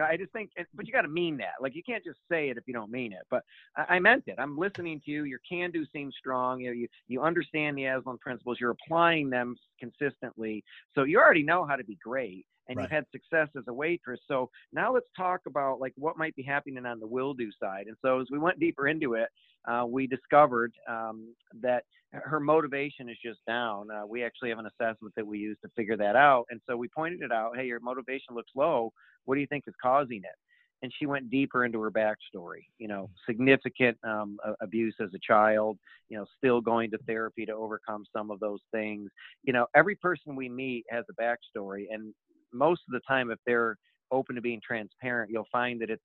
I 0.00 0.16
just 0.16 0.32
think, 0.32 0.50
but 0.74 0.86
you 0.86 0.92
got 0.92 1.02
to 1.02 1.08
mean 1.08 1.36
that. 1.38 1.54
Like 1.60 1.74
you 1.74 1.82
can't 1.82 2.04
just 2.04 2.18
say 2.30 2.50
it 2.50 2.56
if 2.56 2.64
you 2.66 2.74
don't 2.74 2.90
mean 2.90 3.12
it. 3.12 3.22
But 3.30 3.42
I, 3.76 3.96
I 3.96 3.98
meant 3.98 4.24
it. 4.26 4.36
I'm 4.38 4.56
listening 4.56 5.00
to 5.04 5.10
you. 5.10 5.24
Your 5.24 5.40
can-do 5.48 5.84
seems 5.92 6.14
strong. 6.16 6.60
You 6.60 6.68
know, 6.68 6.72
you 6.72 6.88
you 7.08 7.22
understand 7.22 7.76
the 7.76 7.86
Aslan 7.86 8.18
principles. 8.18 8.58
You're 8.60 8.70
applying 8.70 9.28
them 9.28 9.56
consistently. 9.80 10.62
So 10.94 11.02
you 11.02 11.18
already 11.18 11.42
know 11.42 11.64
how 11.64 11.76
to 11.76 11.84
be 11.84 11.96
great 11.96 12.46
and 12.68 12.76
right. 12.76 12.82
you've 12.84 12.90
had 12.90 13.04
success 13.12 13.48
as 13.56 13.64
a 13.68 13.72
waitress. 13.72 14.20
So 14.28 14.50
now 14.72 14.92
let's 14.92 15.08
talk 15.16 15.40
about 15.46 15.80
like 15.80 15.92
what 15.96 16.16
might 16.16 16.36
be 16.36 16.42
happening 16.42 16.84
on 16.84 17.00
the 17.00 17.06
will 17.06 17.34
do 17.34 17.50
side. 17.60 17.86
And 17.86 17.96
so 18.02 18.20
as 18.20 18.28
we 18.30 18.38
went 18.38 18.60
deeper 18.60 18.88
into 18.88 19.14
it, 19.14 19.28
uh, 19.66 19.84
we 19.86 20.06
discovered 20.06 20.72
um, 20.88 21.34
that 21.60 21.84
her 22.12 22.40
motivation 22.40 23.08
is 23.08 23.16
just 23.24 23.40
down. 23.46 23.88
Uh, 23.90 24.06
we 24.06 24.22
actually 24.22 24.48
have 24.50 24.58
an 24.58 24.66
assessment 24.66 25.14
that 25.16 25.26
we 25.26 25.38
use 25.38 25.56
to 25.62 25.70
figure 25.76 25.96
that 25.96 26.16
out. 26.16 26.44
And 26.50 26.60
so 26.68 26.76
we 26.76 26.88
pointed 26.88 27.22
it 27.22 27.32
out. 27.32 27.56
Hey, 27.56 27.66
your 27.66 27.80
motivation 27.80 28.34
looks 28.34 28.52
low. 28.54 28.92
What 29.24 29.34
do 29.34 29.40
you 29.40 29.46
think 29.46 29.64
is 29.66 29.74
causing 29.82 30.18
it? 30.18 30.36
and 30.82 30.92
she 30.96 31.06
went 31.06 31.30
deeper 31.30 31.64
into 31.64 31.80
her 31.80 31.90
backstory 31.90 32.66
you 32.78 32.88
know 32.88 33.10
significant 33.26 33.96
um, 34.04 34.38
abuse 34.60 34.94
as 35.00 35.08
a 35.14 35.18
child 35.26 35.78
you 36.08 36.16
know 36.16 36.24
still 36.36 36.60
going 36.60 36.90
to 36.90 36.98
therapy 37.06 37.44
to 37.44 37.52
overcome 37.52 38.04
some 38.16 38.30
of 38.30 38.40
those 38.40 38.60
things 38.72 39.10
you 39.42 39.52
know 39.52 39.66
every 39.74 39.96
person 39.96 40.36
we 40.36 40.48
meet 40.48 40.84
has 40.88 41.04
a 41.10 41.22
backstory 41.22 41.86
and 41.90 42.14
most 42.52 42.82
of 42.88 42.92
the 42.92 43.00
time, 43.06 43.30
if 43.30 43.38
they're 43.46 43.76
open 44.10 44.36
to 44.36 44.40
being 44.40 44.60
transparent, 44.66 45.30
you'll 45.30 45.48
find 45.52 45.80
that 45.80 45.90
it's 45.90 46.02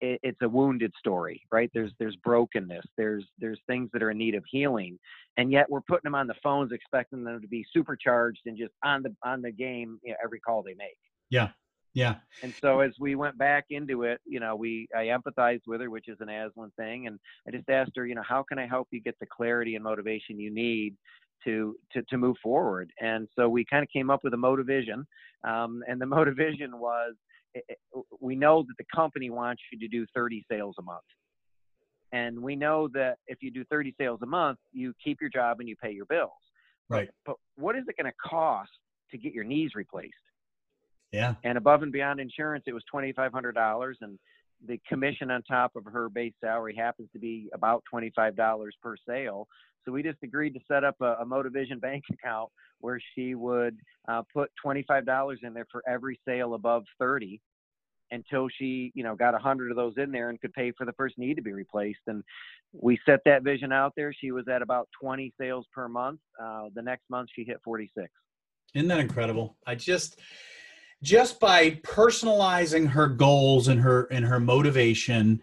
it's 0.00 0.40
a 0.40 0.48
wounded 0.48 0.90
story 0.98 1.42
right? 1.52 1.70
There's 1.74 1.92
there's 1.98 2.16
brokenness 2.16 2.86
there's 2.96 3.24
there's 3.38 3.60
things 3.66 3.90
that 3.92 4.02
are 4.02 4.10
in 4.10 4.16
need 4.16 4.34
of 4.34 4.42
healing 4.50 4.98
and 5.36 5.52
yet 5.52 5.68
we're 5.68 5.82
putting 5.82 6.04
them 6.04 6.14
on 6.14 6.26
the 6.26 6.34
phones 6.42 6.72
expecting 6.72 7.22
them 7.22 7.42
to 7.42 7.46
be 7.46 7.66
supercharged 7.70 8.40
and 8.46 8.56
just 8.56 8.72
on 8.82 9.02
the 9.02 9.14
on 9.22 9.42
the 9.42 9.52
game 9.52 10.00
you 10.02 10.12
know, 10.12 10.16
every 10.24 10.40
call 10.40 10.62
they 10.62 10.72
make. 10.72 10.96
Yeah 11.28 11.48
yeah. 11.94 12.16
And 12.42 12.54
so 12.60 12.80
as 12.80 12.92
we 13.00 13.14
went 13.16 13.36
back 13.38 13.66
into 13.70 14.04
it 14.04 14.20
you 14.26 14.40
know 14.40 14.54
we 14.54 14.88
i 14.96 15.06
empathized 15.06 15.66
with 15.66 15.80
her 15.80 15.90
which 15.90 16.08
is 16.08 16.18
an 16.20 16.28
aslan 16.28 16.70
thing 16.76 17.06
and 17.06 17.18
i 17.46 17.50
just 17.50 17.68
asked 17.68 17.92
her 17.96 18.06
you 18.06 18.14
know 18.14 18.22
how 18.22 18.42
can 18.42 18.58
i 18.58 18.66
help 18.66 18.88
you 18.90 19.00
get 19.00 19.18
the 19.18 19.26
clarity 19.26 19.74
and 19.74 19.84
motivation 19.84 20.38
you 20.38 20.50
need 20.50 20.94
to 21.44 21.76
to, 21.92 22.02
to 22.08 22.16
move 22.16 22.36
forward. 22.42 22.90
And 23.00 23.28
so 23.36 23.48
we 23.48 23.64
kind 23.64 23.82
of 23.82 23.88
came 23.90 24.10
up 24.10 24.20
with 24.24 24.34
a 24.34 24.38
motivation, 24.38 25.06
um, 25.46 25.82
and 25.88 26.00
the 26.00 26.06
motivation 26.18 26.78
was 26.78 27.14
it, 27.54 27.64
it, 27.68 27.78
we 28.20 28.36
know 28.36 28.62
that 28.62 28.74
the 28.78 28.84
company 28.94 29.30
wants 29.30 29.62
you 29.72 29.78
to 29.78 29.88
do 29.88 30.06
30 30.14 30.44
sales 30.50 30.76
a 30.78 30.82
month. 30.82 31.02
And 32.12 32.40
we 32.40 32.56
know 32.56 32.88
that 32.94 33.16
if 33.26 33.38
you 33.42 33.50
do 33.50 33.64
30 33.70 33.94
sales 33.98 34.20
a 34.22 34.26
month, 34.26 34.58
you 34.72 34.94
keep 35.02 35.20
your 35.20 35.30
job 35.30 35.60
and 35.60 35.68
you 35.68 35.76
pay 35.76 35.90
your 35.90 36.06
bills. 36.06 36.30
Right. 36.88 37.08
But, 37.26 37.36
but 37.56 37.62
what 37.62 37.76
is 37.76 37.84
it 37.86 37.96
going 38.02 38.10
to 38.10 38.28
cost 38.28 38.70
to 39.10 39.18
get 39.18 39.34
your 39.34 39.44
knees 39.44 39.72
replaced? 39.74 40.14
Yeah. 41.12 41.34
And 41.44 41.58
above 41.58 41.82
and 41.82 41.92
beyond 41.92 42.20
insurance, 42.20 42.64
it 42.66 42.72
was 42.72 42.82
$2,500. 42.94 43.94
And 44.00 44.18
the 44.66 44.80
commission 44.88 45.30
on 45.30 45.42
top 45.42 45.76
of 45.76 45.84
her 45.84 46.08
base 46.08 46.34
salary 46.40 46.74
happens 46.74 47.08
to 47.12 47.18
be 47.18 47.48
about 47.52 47.82
$25 47.92 48.68
per 48.82 48.96
sale. 49.08 49.46
So 49.84 49.92
we 49.92 50.02
just 50.02 50.18
agreed 50.22 50.54
to 50.54 50.60
set 50.68 50.84
up 50.84 50.96
a, 51.00 51.16
a 51.20 51.26
Motivision 51.26 51.80
bank 51.80 52.04
account 52.12 52.50
where 52.80 53.00
she 53.14 53.34
would 53.34 53.76
uh, 54.08 54.22
put 54.32 54.50
$25 54.64 55.36
in 55.42 55.54
there 55.54 55.66
for 55.70 55.82
every 55.88 56.20
sale 56.26 56.54
above 56.54 56.84
30 56.98 57.40
until 58.10 58.48
she, 58.58 58.90
you 58.94 59.02
know, 59.02 59.14
got 59.14 59.34
a 59.34 59.38
hundred 59.38 59.70
of 59.70 59.76
those 59.76 59.94
in 59.96 60.10
there 60.10 60.30
and 60.30 60.40
could 60.40 60.52
pay 60.52 60.72
for 60.72 60.86
the 60.86 60.92
first 60.94 61.18
need 61.18 61.34
to 61.34 61.42
be 61.42 61.52
replaced. 61.52 62.00
And 62.06 62.24
we 62.72 62.98
set 63.04 63.20
that 63.26 63.42
vision 63.42 63.72
out 63.72 63.92
there. 63.96 64.12
She 64.12 64.30
was 64.30 64.46
at 64.48 64.62
about 64.62 64.88
20 65.00 65.32
sales 65.38 65.66
per 65.74 65.88
month. 65.88 66.20
Uh, 66.42 66.68
the 66.74 66.82
next 66.82 67.04
month 67.10 67.28
she 67.34 67.44
hit 67.44 67.58
46. 67.64 68.08
Isn't 68.74 68.88
that 68.88 69.00
incredible? 69.00 69.56
I 69.66 69.74
just, 69.74 70.20
just 71.02 71.38
by 71.38 71.70
personalizing 71.84 72.88
her 72.88 73.06
goals 73.06 73.68
and 73.68 73.80
her 73.80 74.04
and 74.10 74.24
her 74.24 74.40
motivation, 74.40 75.40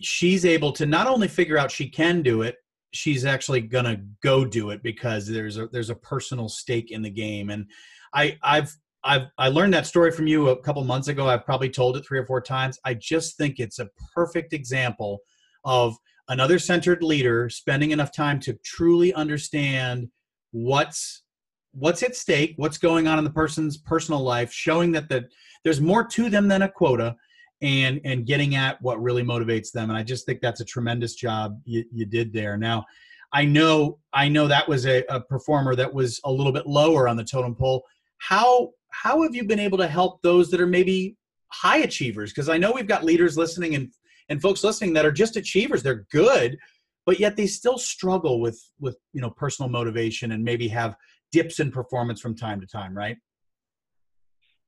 she's 0.00 0.44
able 0.44 0.72
to 0.72 0.86
not 0.86 1.06
only 1.06 1.28
figure 1.28 1.58
out 1.58 1.70
she 1.70 1.88
can 1.88 2.22
do 2.22 2.42
it, 2.42 2.56
she's 2.92 3.24
actually 3.24 3.60
gonna 3.60 4.00
go 4.22 4.44
do 4.44 4.70
it 4.70 4.82
because 4.82 5.26
there's 5.26 5.56
a 5.56 5.66
there's 5.68 5.90
a 5.90 5.94
personal 5.96 6.48
stake 6.48 6.90
in 6.90 7.02
the 7.02 7.10
game. 7.10 7.50
And 7.50 7.66
i 8.14 8.36
i've 8.42 8.74
i've 9.04 9.28
i 9.38 9.48
learned 9.48 9.72
that 9.72 9.86
story 9.86 10.12
from 10.12 10.26
you 10.26 10.50
a 10.50 10.62
couple 10.62 10.84
months 10.84 11.08
ago. 11.08 11.28
I've 11.28 11.44
probably 11.44 11.70
told 11.70 11.96
it 11.96 12.06
three 12.06 12.18
or 12.18 12.26
four 12.26 12.40
times. 12.40 12.78
I 12.84 12.94
just 12.94 13.36
think 13.36 13.58
it's 13.58 13.78
a 13.78 13.88
perfect 14.14 14.52
example 14.52 15.20
of 15.64 15.96
another 16.28 16.58
centered 16.58 17.02
leader 17.02 17.48
spending 17.48 17.90
enough 17.90 18.12
time 18.12 18.38
to 18.40 18.54
truly 18.64 19.12
understand 19.14 20.08
what's 20.52 21.22
what's 21.72 22.02
at 22.02 22.14
stake 22.14 22.54
what's 22.56 22.78
going 22.78 23.08
on 23.08 23.18
in 23.18 23.24
the 23.24 23.30
person's 23.30 23.78
personal 23.78 24.20
life 24.20 24.52
showing 24.52 24.92
that 24.92 25.08
the, 25.08 25.26
there's 25.64 25.80
more 25.80 26.04
to 26.04 26.28
them 26.28 26.48
than 26.48 26.62
a 26.62 26.68
quota 26.68 27.16
and 27.62 28.00
and 28.04 28.26
getting 28.26 28.56
at 28.56 28.80
what 28.82 29.00
really 29.00 29.22
motivates 29.22 29.70
them. 29.70 29.88
And 29.88 29.98
i 29.98 30.02
just 30.02 30.26
think 30.26 30.40
that's 30.40 30.60
a 30.60 30.64
tremendous 30.64 31.14
job 31.14 31.60
you, 31.64 31.84
you 31.92 32.04
did 32.04 32.32
there. 32.32 32.56
Now 32.56 32.84
i 33.32 33.44
know 33.44 33.98
i 34.12 34.28
know 34.28 34.46
that 34.46 34.68
was 34.68 34.86
a, 34.86 35.02
a 35.08 35.20
performer 35.20 35.74
that 35.74 35.92
was 35.92 36.20
a 36.24 36.30
little 36.30 36.52
bit 36.52 36.66
lower 36.66 37.08
on 37.08 37.16
the 37.16 37.24
totem 37.24 37.54
pole. 37.54 37.84
How 38.18 38.70
how 38.90 39.22
have 39.22 39.34
you 39.34 39.44
been 39.44 39.60
able 39.60 39.78
to 39.78 39.86
help 39.86 40.20
those 40.22 40.50
that 40.50 40.60
are 40.60 40.66
maybe 40.66 41.16
high 41.48 41.78
achievers? 41.78 42.32
Because 42.32 42.48
i 42.48 42.58
know 42.58 42.72
we've 42.72 42.88
got 42.88 43.04
leaders 43.04 43.38
listening 43.38 43.74
and 43.76 43.90
and 44.28 44.42
folks 44.42 44.62
listening 44.62 44.92
that 44.94 45.06
are 45.06 45.12
just 45.12 45.36
achievers. 45.36 45.82
They're 45.82 46.06
good 46.10 46.58
but 47.04 47.18
yet 47.18 47.36
they 47.36 47.46
still 47.46 47.78
struggle 47.78 48.40
with 48.40 48.60
with 48.80 48.96
you 49.12 49.20
know 49.20 49.30
personal 49.30 49.68
motivation 49.68 50.32
and 50.32 50.44
maybe 50.44 50.68
have 50.68 50.96
dips 51.32 51.58
in 51.58 51.70
performance 51.70 52.20
from 52.20 52.36
time 52.36 52.60
to 52.60 52.66
time 52.66 52.96
right 52.96 53.16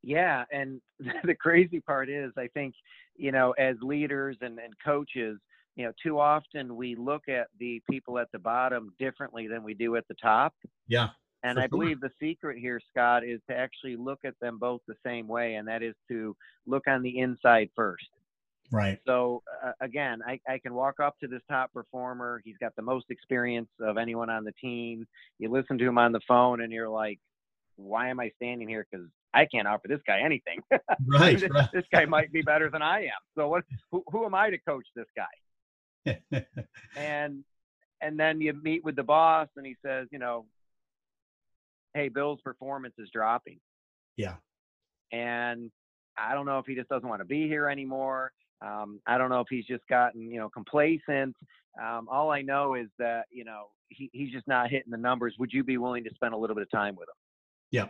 yeah, 0.05 0.45
and 0.53 0.81
the 1.25 1.35
crazy 1.35 1.81
part 1.81 2.09
is, 2.09 2.33
I 2.37 2.49
think, 2.49 2.75
you 3.17 3.33
know, 3.33 3.53
as 3.53 3.77
leaders 3.81 4.37
and, 4.41 4.59
and 4.59 4.75
coaches, 4.85 5.39
you 5.77 5.85
know, 5.85 5.93
too 6.03 6.21
often 6.21 6.77
we 6.77 6.95
look 6.95 7.29
at 7.29 7.49
the 7.59 7.83
people 7.91 8.19
at 8.19 8.29
the 8.33 8.39
bottom 8.39 8.93
differently 8.99 9.49
than 9.49 9.65
we 9.65 9.75
do 9.75 9.97
at 9.97 10.07
the 10.09 10.15
top. 10.15 10.55
Yeah. 10.87 11.09
And 11.43 11.59
I 11.59 11.63
sure. 11.63 11.69
believe 11.69 12.01
the 12.01 12.11
secret 12.21 12.59
here, 12.59 12.81
Scott, 12.91 13.25
is 13.25 13.41
to 13.51 13.57
actually 13.57 13.97
look 13.97 14.21
at 14.25 14.35
them 14.41 14.59
both 14.59 14.81
the 14.87 14.95
same 15.05 15.27
way, 15.29 15.57
and 15.57 15.69
that 15.69 15.83
is 15.83 15.95
to 16.09 16.37
look 16.67 16.85
on 16.87 17.03
the 17.03 17.19
inside 17.19 17.71
first. 17.77 18.09
Right. 18.73 18.99
So 19.07 19.43
uh, 19.65 19.73
again, 19.81 20.21
I, 20.27 20.41
I 20.49 20.59
can 20.59 20.75
walk 20.75 21.01
up 21.01 21.19
to 21.21 21.29
this 21.29 21.43
top 21.51 21.73
performer. 21.73 22.41
He's 22.45 22.57
got 22.59 22.75
the 22.77 22.83
most 22.83 23.07
experience 23.11 23.69
of 23.81 23.99
anyone 23.99 24.31
on 24.31 24.45
the 24.45 24.53
team. 24.53 25.07
You 25.39 25.51
listen 25.51 25.79
to 25.79 25.85
him 25.87 25.99
on 25.99 26.13
the 26.13 26.21
phone, 26.27 26.63
and 26.63 26.73
you're 26.73 26.89
like, 26.89 27.19
"Why 27.77 28.09
am 28.09 28.21
I 28.21 28.31
standing 28.37 28.69
here? 28.69 28.87
Because 28.91 29.07
I 29.35 29.47
can't 29.47 29.69
offer 29.69 29.89
this 29.89 30.01
guy 30.07 30.21
anything. 30.21 30.61
Right, 31.07 31.39
this, 31.39 31.51
right. 31.51 31.69
this, 31.73 31.85
guy 31.93 32.07
might 32.07 32.33
be 32.33 32.41
better 32.41 32.71
than 32.71 32.81
I 32.81 33.03
am. 33.03 33.11
So 33.37 33.49
what? 33.49 33.65
Who, 33.93 34.03
who 34.11 34.25
am 34.25 34.35
I 34.35 34.51
to 34.51 34.59
coach 34.59 34.87
this 34.97 35.07
guy? 35.15 36.21
and 36.97 37.45
and 38.01 38.19
then 38.19 38.41
you 38.41 38.53
meet 38.53 38.85
with 38.85 38.97
the 38.97 39.03
boss, 39.03 39.49
and 39.57 39.67
he 39.67 39.77
says, 39.85 40.09
you 40.11 40.19
know, 40.19 40.47
hey, 41.95 42.09
Bill's 42.09 42.41
performance 42.43 42.95
is 42.99 43.09
dropping. 43.13 43.59
Yeah. 44.17 44.37
And 45.13 45.71
I 46.17 46.35
don't 46.35 46.47
know 46.47 46.59
if 46.59 46.67
he 46.67 46.75
just 46.75 46.89
doesn't 46.89 47.09
want 47.09 47.21
to 47.21 47.27
be 47.27 47.49
here 47.49 47.69
anymore. 47.69 48.33
Um, 48.65 49.01
I 49.07 49.19
don't 49.19 49.31
know 49.31 49.41
if 49.41 49.49
he's 49.51 49.67
just 49.67 49.87
gotten, 49.89 50.31
you 50.31 50.39
know, 50.39 50.49
complacent. 50.49 51.37
Um, 51.81 52.09
all 52.11 52.31
I 52.31 52.43
know 52.43 52.75
is 52.75 52.87
that, 52.99 53.25
you 53.31 53.45
know, 53.45 53.67
he, 53.89 54.11
he's 54.13 54.33
just 54.33 54.47
not 54.47 54.71
hitting 54.71 54.91
the 54.91 54.97
numbers. 54.97 55.35
Would 55.39 55.53
you 55.53 55.65
be 55.65 55.77
willing 55.77 56.05
to 56.05 56.11
spend 56.15 56.35
a 56.35 56.37
little 56.37 56.55
bit 56.55 56.63
of 56.63 56.71
time 56.71 56.97
with 56.97 57.09
him? 57.09 57.15
Yeah. 57.71 57.89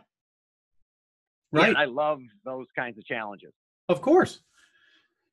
Right. 1.52 1.72
Yeah, 1.72 1.78
I 1.78 1.84
love 1.84 2.20
those 2.44 2.66
kinds 2.76 2.98
of 2.98 3.04
challenges. 3.04 3.52
Of 3.88 4.00
course. 4.00 4.40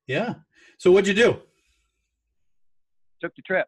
Yeah. 0.07 0.35
So 0.77 0.91
what'd 0.91 1.07
you 1.07 1.13
do? 1.13 1.39
Took 3.21 3.35
the 3.35 3.41
trip. 3.41 3.67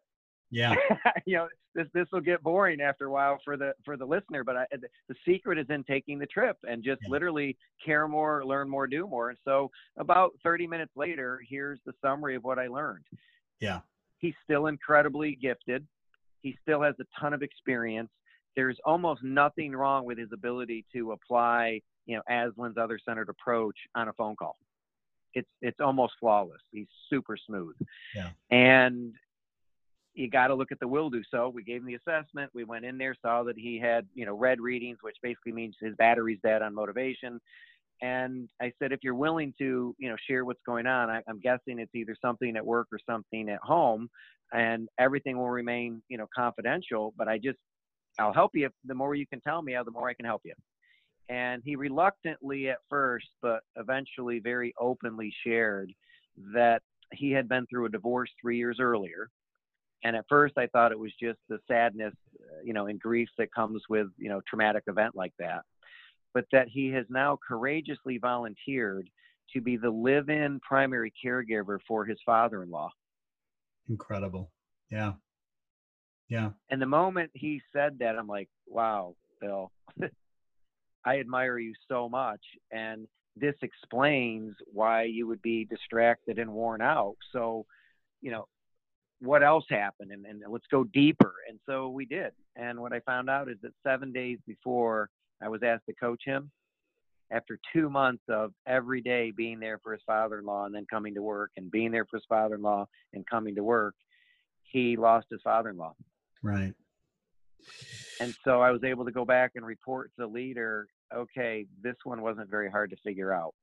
Yeah. 0.50 0.74
you 1.26 1.36
know, 1.36 1.48
this 1.74 1.86
this 1.92 2.06
will 2.12 2.20
get 2.20 2.42
boring 2.42 2.80
after 2.80 3.06
a 3.06 3.10
while 3.10 3.38
for 3.44 3.56
the 3.56 3.72
for 3.84 3.96
the 3.96 4.04
listener, 4.04 4.44
but 4.44 4.56
I, 4.56 4.66
the 5.08 5.14
secret 5.26 5.58
is 5.58 5.66
in 5.68 5.84
taking 5.84 6.18
the 6.18 6.26
trip 6.26 6.56
and 6.68 6.82
just 6.82 7.00
yeah. 7.02 7.10
literally 7.10 7.56
care 7.84 8.06
more, 8.08 8.44
learn 8.44 8.68
more, 8.68 8.86
do 8.86 9.06
more. 9.06 9.30
And 9.30 9.38
so 9.44 9.70
about 9.98 10.32
30 10.42 10.66
minutes 10.66 10.92
later, 10.96 11.40
here's 11.48 11.80
the 11.84 11.92
summary 12.02 12.36
of 12.36 12.44
what 12.44 12.58
I 12.58 12.68
learned. 12.68 13.04
Yeah. 13.60 13.80
He's 14.18 14.34
still 14.44 14.66
incredibly 14.66 15.36
gifted. 15.40 15.86
He 16.42 16.56
still 16.62 16.82
has 16.82 16.94
a 17.00 17.04
ton 17.20 17.32
of 17.32 17.42
experience. 17.42 18.10
There's 18.56 18.78
almost 18.84 19.22
nothing 19.22 19.72
wrong 19.72 20.04
with 20.04 20.18
his 20.18 20.28
ability 20.32 20.84
to 20.94 21.12
apply, 21.12 21.80
you 22.06 22.16
know, 22.16 22.22
Aslan's 22.30 22.76
other 22.78 22.98
centered 23.04 23.28
approach 23.28 23.76
on 23.94 24.08
a 24.08 24.12
phone 24.12 24.36
call. 24.36 24.56
It's 25.34 25.48
it's 25.60 25.80
almost 25.80 26.12
flawless. 26.20 26.60
He's 26.70 26.86
super 27.10 27.36
smooth. 27.36 27.74
Yeah. 28.14 28.30
And 28.50 29.14
you 30.14 30.30
got 30.30 30.48
to 30.48 30.54
look 30.54 30.70
at 30.70 30.80
the 30.80 30.88
will 30.88 31.10
do 31.10 31.22
so. 31.28 31.48
We 31.48 31.64
gave 31.64 31.80
him 31.80 31.86
the 31.86 31.94
assessment. 31.94 32.50
We 32.54 32.64
went 32.64 32.84
in 32.84 32.98
there, 32.98 33.16
saw 33.20 33.42
that 33.44 33.58
he 33.58 33.78
had, 33.80 34.06
you 34.14 34.24
know, 34.24 34.34
red 34.34 34.60
readings, 34.60 34.98
which 35.00 35.16
basically 35.22 35.52
means 35.52 35.74
his 35.80 35.94
battery's 35.96 36.38
dead 36.42 36.62
on 36.62 36.74
motivation. 36.74 37.40
And 38.00 38.48
I 38.60 38.72
said, 38.78 38.92
if 38.92 39.00
you're 39.02 39.14
willing 39.14 39.54
to, 39.58 39.94
you 39.98 40.08
know, 40.08 40.16
share 40.28 40.44
what's 40.44 40.62
going 40.64 40.86
on, 40.86 41.10
I, 41.10 41.22
am 41.28 41.40
guessing 41.40 41.78
it's 41.78 41.94
either 41.94 42.16
something 42.20 42.56
at 42.56 42.64
work 42.64 42.88
or 42.92 42.98
something 43.08 43.48
at 43.48 43.60
home, 43.62 44.08
and 44.52 44.88
everything 44.98 45.36
will 45.36 45.50
remain, 45.50 46.02
you 46.08 46.18
know, 46.18 46.26
confidential. 46.34 47.12
But 47.16 47.28
I 47.28 47.38
just, 47.38 47.58
I'll 48.18 48.32
help 48.32 48.52
you. 48.54 48.70
The 48.84 48.94
more 48.94 49.14
you 49.14 49.26
can 49.26 49.40
tell 49.40 49.62
me, 49.62 49.76
the 49.84 49.90
more 49.90 50.08
I 50.08 50.14
can 50.14 50.26
help 50.26 50.42
you. 50.44 50.54
And 51.28 51.62
he 51.64 51.74
reluctantly 51.74 52.68
at 52.68 52.78
first, 52.88 53.28
but 53.40 53.60
eventually 53.76 54.38
very 54.38 54.74
openly 54.78 55.34
shared 55.44 55.92
that 56.52 56.82
he 57.12 57.30
had 57.30 57.48
been 57.48 57.66
through 57.66 57.86
a 57.86 57.90
divorce 57.90 58.30
three 58.40 58.58
years 58.58 58.78
earlier 58.80 59.30
and 60.04 60.14
at 60.14 60.26
first 60.28 60.56
I 60.58 60.66
thought 60.68 60.92
it 60.92 60.98
was 60.98 61.12
just 61.20 61.38
the 61.48 61.58
sadness, 61.66 62.14
you 62.62 62.74
know, 62.74 62.86
and 62.86 63.00
grief 63.00 63.28
that 63.38 63.52
comes 63.52 63.82
with, 63.88 64.08
you 64.18 64.28
know, 64.28 64.40
traumatic 64.48 64.84
event 64.86 65.16
like 65.16 65.32
that. 65.38 65.62
But 66.34 66.44
that 66.52 66.68
he 66.68 66.88
has 66.88 67.06
now 67.08 67.38
courageously 67.46 68.18
volunteered 68.18 69.08
to 69.52 69.60
be 69.60 69.76
the 69.76 69.90
live-in 69.90 70.60
primary 70.60 71.12
caregiver 71.24 71.78
for 71.86 72.04
his 72.04 72.18
father-in-law. 72.26 72.90
Incredible. 73.88 74.50
Yeah. 74.90 75.12
Yeah. 76.28 76.50
And 76.70 76.80
the 76.80 76.86
moment 76.86 77.30
he 77.34 77.60
said 77.72 77.98
that, 78.00 78.16
I'm 78.16 78.26
like, 78.26 78.48
wow, 78.66 79.14
Bill, 79.40 79.70
I 81.04 81.20
admire 81.20 81.58
you 81.58 81.74
so 81.88 82.08
much. 82.08 82.40
And 82.72 83.06
this 83.36 83.54
explains 83.62 84.54
why 84.72 85.04
you 85.04 85.26
would 85.26 85.42
be 85.42 85.64
distracted 85.64 86.38
and 86.38 86.52
worn 86.52 86.80
out. 86.80 87.16
So, 87.32 87.66
you 88.20 88.30
know, 88.30 88.46
what 89.20 89.42
else 89.42 89.64
happened 89.70 90.12
and, 90.12 90.26
and 90.26 90.42
let's 90.48 90.66
go 90.70 90.84
deeper. 90.84 91.34
And 91.48 91.58
so 91.66 91.88
we 91.88 92.04
did. 92.04 92.32
And 92.56 92.80
what 92.80 92.92
I 92.92 93.00
found 93.00 93.30
out 93.30 93.48
is 93.48 93.56
that 93.62 93.72
seven 93.86 94.12
days 94.12 94.38
before 94.46 95.08
I 95.42 95.48
was 95.48 95.62
asked 95.62 95.86
to 95.88 95.94
coach 95.94 96.22
him, 96.24 96.50
after 97.30 97.58
two 97.72 97.88
months 97.88 98.22
of 98.28 98.52
every 98.66 99.00
day 99.00 99.30
being 99.30 99.58
there 99.58 99.80
for 99.82 99.92
his 99.92 100.02
father-in-law 100.06 100.66
and 100.66 100.74
then 100.74 100.86
coming 100.90 101.14
to 101.14 101.22
work 101.22 101.50
and 101.56 101.70
being 101.70 101.90
there 101.90 102.04
for 102.04 102.18
his 102.18 102.26
father-in-law 102.28 102.86
and 103.12 103.26
coming 103.26 103.54
to 103.54 103.64
work, 103.64 103.94
he 104.62 104.96
lost 104.96 105.26
his 105.30 105.40
father-in-law. 105.42 105.94
Right. 106.42 106.74
And 108.20 108.34
so 108.44 108.60
I 108.60 108.70
was 108.70 108.84
able 108.84 109.06
to 109.06 109.10
go 109.10 109.24
back 109.24 109.52
and 109.54 109.64
report 109.64 110.10
to 110.10 110.14
the 110.18 110.26
leader, 110.26 110.86
okay, 111.14 111.66
this 111.82 111.96
one 112.04 112.20
wasn't 112.20 112.50
very 112.50 112.70
hard 112.70 112.90
to 112.90 112.96
figure 112.96 113.32
out. 113.32 113.54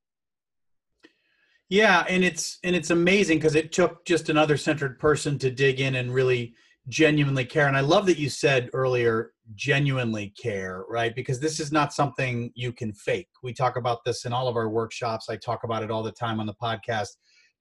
Yeah, 1.72 2.04
and 2.10 2.22
it's 2.22 2.60
and 2.66 2.76
it's 2.76 2.90
amazing 2.90 3.38
because 3.38 3.56
it 3.56 3.72
took 3.72 4.04
just 4.04 4.28
another 4.28 4.58
centered 4.58 5.00
person 5.00 5.40
to 5.40 5.50
dig 5.50 5.80
in 5.80 5.96
and 5.96 6.14
really 6.14 6.54
genuinely 6.90 7.46
care. 7.46 7.68
And 7.68 7.78
I 7.78 7.80
love 7.80 8.06
that 8.08 8.20
you 8.20 8.28
said 8.28 8.70
earlier, 8.74 9.32
genuinely 9.56 10.34
care, 10.38 10.84
right? 10.90 11.16
Because 11.16 11.40
this 11.40 11.62
is 11.62 11.72
not 11.72 11.94
something 11.94 12.52
you 12.56 12.74
can 12.74 12.92
fake. 12.92 13.30
We 13.42 13.54
talk 13.54 13.78
about 13.78 14.04
this 14.04 14.26
in 14.26 14.34
all 14.34 14.50
of 14.50 14.58
our 14.58 14.68
workshops. 14.68 15.30
I 15.30 15.38
talk 15.38 15.64
about 15.64 15.82
it 15.82 15.90
all 15.90 16.04
the 16.04 16.12
time 16.12 16.42
on 16.42 16.46
the 16.46 16.56
podcast. 16.62 17.08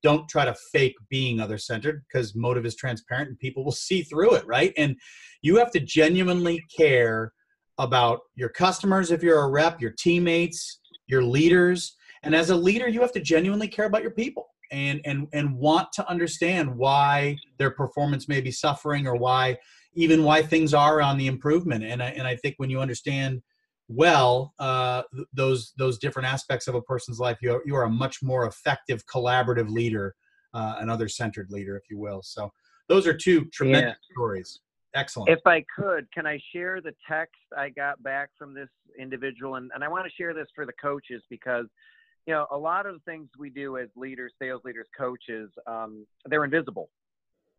Don't 0.03 0.29
try 0.29 0.44
to 0.44 0.57
fake 0.73 0.96
being 1.09 1.38
other 1.38 1.57
centered 1.57 2.03
because 2.09 2.35
motive 2.35 2.66
is 2.66 2.75
transparent 2.75 3.29
and 3.29 3.38
people 3.38 3.64
will 3.64 3.70
see 3.87 4.03
through 4.03 4.35
it, 4.35 4.44
right? 4.44 4.73
And 4.77 4.96
you 5.40 5.57
have 5.59 5.70
to 5.70 5.79
genuinely 5.79 6.64
care 6.77 7.33
about 7.79 8.23
your 8.35 8.49
customers 8.49 9.12
if 9.12 9.23
you're 9.23 9.44
a 9.44 9.49
rep, 9.49 9.81
your 9.81 9.94
teammates, 9.96 10.81
your 11.07 11.23
leaders 11.23 11.94
and 12.22 12.35
as 12.35 12.50
a 12.50 12.56
leader, 12.56 12.88
you 12.88 13.00
have 13.00 13.12
to 13.12 13.20
genuinely 13.20 13.68
care 13.68 13.87
about 13.87 14.02
your 14.02 14.11
people 14.11 14.48
and 14.70 15.00
and 15.04 15.26
and 15.33 15.56
want 15.56 15.92
to 15.92 16.09
understand 16.09 16.74
why 16.76 17.37
their 17.59 17.70
performance 17.70 18.28
may 18.28 18.40
be 18.40 18.50
suffering 18.50 19.06
or 19.06 19.16
why 19.16 19.59
even 19.94 20.22
why 20.22 20.42
things 20.42 20.72
are 20.74 21.00
on 21.00 21.18
the 21.18 21.26
improvement. 21.26 21.85
And 21.85 22.02
I 22.02 22.11
and 22.11 22.26
I 22.26 22.37
think 22.37 22.54
when 22.59 22.70
you 22.70 22.80
understand 22.80 23.42
well 23.88 24.54
uh, 24.59 25.02
those 25.33 25.72
those 25.78 25.98
different 25.98 26.28
aspects 26.28 26.68
of 26.68 26.74
a 26.74 26.83
person's 26.83 27.18
life, 27.18 27.38
you 27.42 27.54
are, 27.54 27.62
you 27.64 27.74
are 27.74 27.85
a 27.85 27.90
much 27.90 28.22
more 28.22 28.46
effective 28.46 29.04
collaborative 29.06 29.68
leader, 29.68 30.14
uh, 30.54 30.76
an 30.78 30.90
other 30.90 31.09
centered 31.09 31.50
leader, 31.50 31.76
if 31.76 31.85
you 31.90 31.98
will. 31.98 32.22
So 32.22 32.52
those 32.88 33.06
are 33.06 33.14
two 33.14 33.46
tremendous 33.46 33.96
yeah. 34.11 34.14
stories. 34.14 34.61
Excellent. 34.94 35.30
If 35.30 35.46
I 35.46 35.64
could, 35.76 36.11
can 36.12 36.26
I 36.26 36.40
share 36.52 36.80
the 36.80 36.92
text 37.09 37.37
I 37.56 37.68
got 37.68 38.02
back 38.02 38.30
from 38.37 38.54
this 38.54 38.68
individual? 38.98 39.54
And, 39.54 39.70
and 39.72 39.85
I 39.85 39.88
want 39.88 40.04
to 40.04 40.11
share 40.20 40.35
this 40.35 40.48
for 40.52 40.66
the 40.66 40.72
coaches 40.83 41.22
because 41.30 41.66
you 42.26 42.35
know, 42.35 42.46
a 42.50 42.56
lot 42.56 42.87
of 42.87 42.94
the 42.94 43.00
things 43.11 43.28
we 43.38 43.50
do 43.50 43.78
as 43.78 43.88
leaders, 43.96 44.33
sales 44.40 44.62
leaders, 44.64 44.87
coaches, 44.96 45.50
um, 45.66 46.06
they're 46.26 46.44
invisible. 46.44 46.88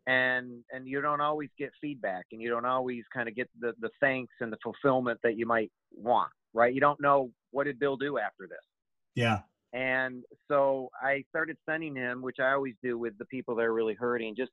And 0.08 0.64
and 0.72 0.88
you 0.88 1.00
don't 1.02 1.22
always 1.22 1.50
get 1.60 1.70
feedback 1.80 2.26
and 2.32 2.42
you 2.42 2.50
don't 2.50 2.66
always 2.66 3.04
kind 3.14 3.30
of 3.30 3.36
get 3.36 3.50
the, 3.60 3.74
the 3.82 3.90
thanks 4.00 4.34
and 4.40 4.52
the 4.52 4.58
fulfillment 4.64 5.20
that 5.24 5.38
you 5.38 5.46
might 5.46 5.72
want, 5.96 6.32
right? 6.54 6.74
You 6.74 6.82
don't 6.82 7.00
know 7.00 7.30
what 7.52 7.66
did 7.66 7.80
Bill 7.80 7.98
do 7.98 8.18
after 8.18 8.48
this. 8.48 8.66
Yeah. 9.14 9.40
And 9.74 10.24
so 10.48 10.90
I 11.02 11.24
started 11.30 11.56
sending 11.70 11.96
him, 11.96 12.22
which 12.22 12.38
I 12.40 12.52
always 12.52 12.74
do 12.84 12.98
with 12.98 13.18
the 13.20 13.26
people 13.26 13.56
that 13.56 13.64
are 13.64 13.74
really 13.74 13.94
hurting, 13.94 14.36
just 14.36 14.52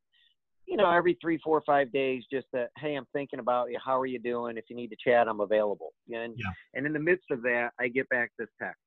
you 0.68 0.76
know, 0.76 0.90
every 0.90 1.16
three, 1.20 1.38
four, 1.42 1.62
five 1.64 1.90
days, 1.92 2.24
just 2.30 2.46
that, 2.52 2.68
hey, 2.76 2.94
I'm 2.94 3.06
thinking 3.14 3.38
about 3.38 3.70
you. 3.70 3.78
How 3.82 3.98
are 3.98 4.06
you 4.06 4.18
doing? 4.18 4.58
If 4.58 4.64
you 4.68 4.76
need 4.76 4.88
to 4.88 4.96
chat, 5.02 5.26
I'm 5.26 5.40
available. 5.40 5.94
And 6.10 6.34
yeah. 6.36 6.52
and 6.74 6.86
in 6.86 6.92
the 6.92 6.98
midst 6.98 7.30
of 7.30 7.40
that, 7.42 7.70
I 7.80 7.88
get 7.88 8.06
back 8.10 8.32
this 8.38 8.48
text. 8.60 8.78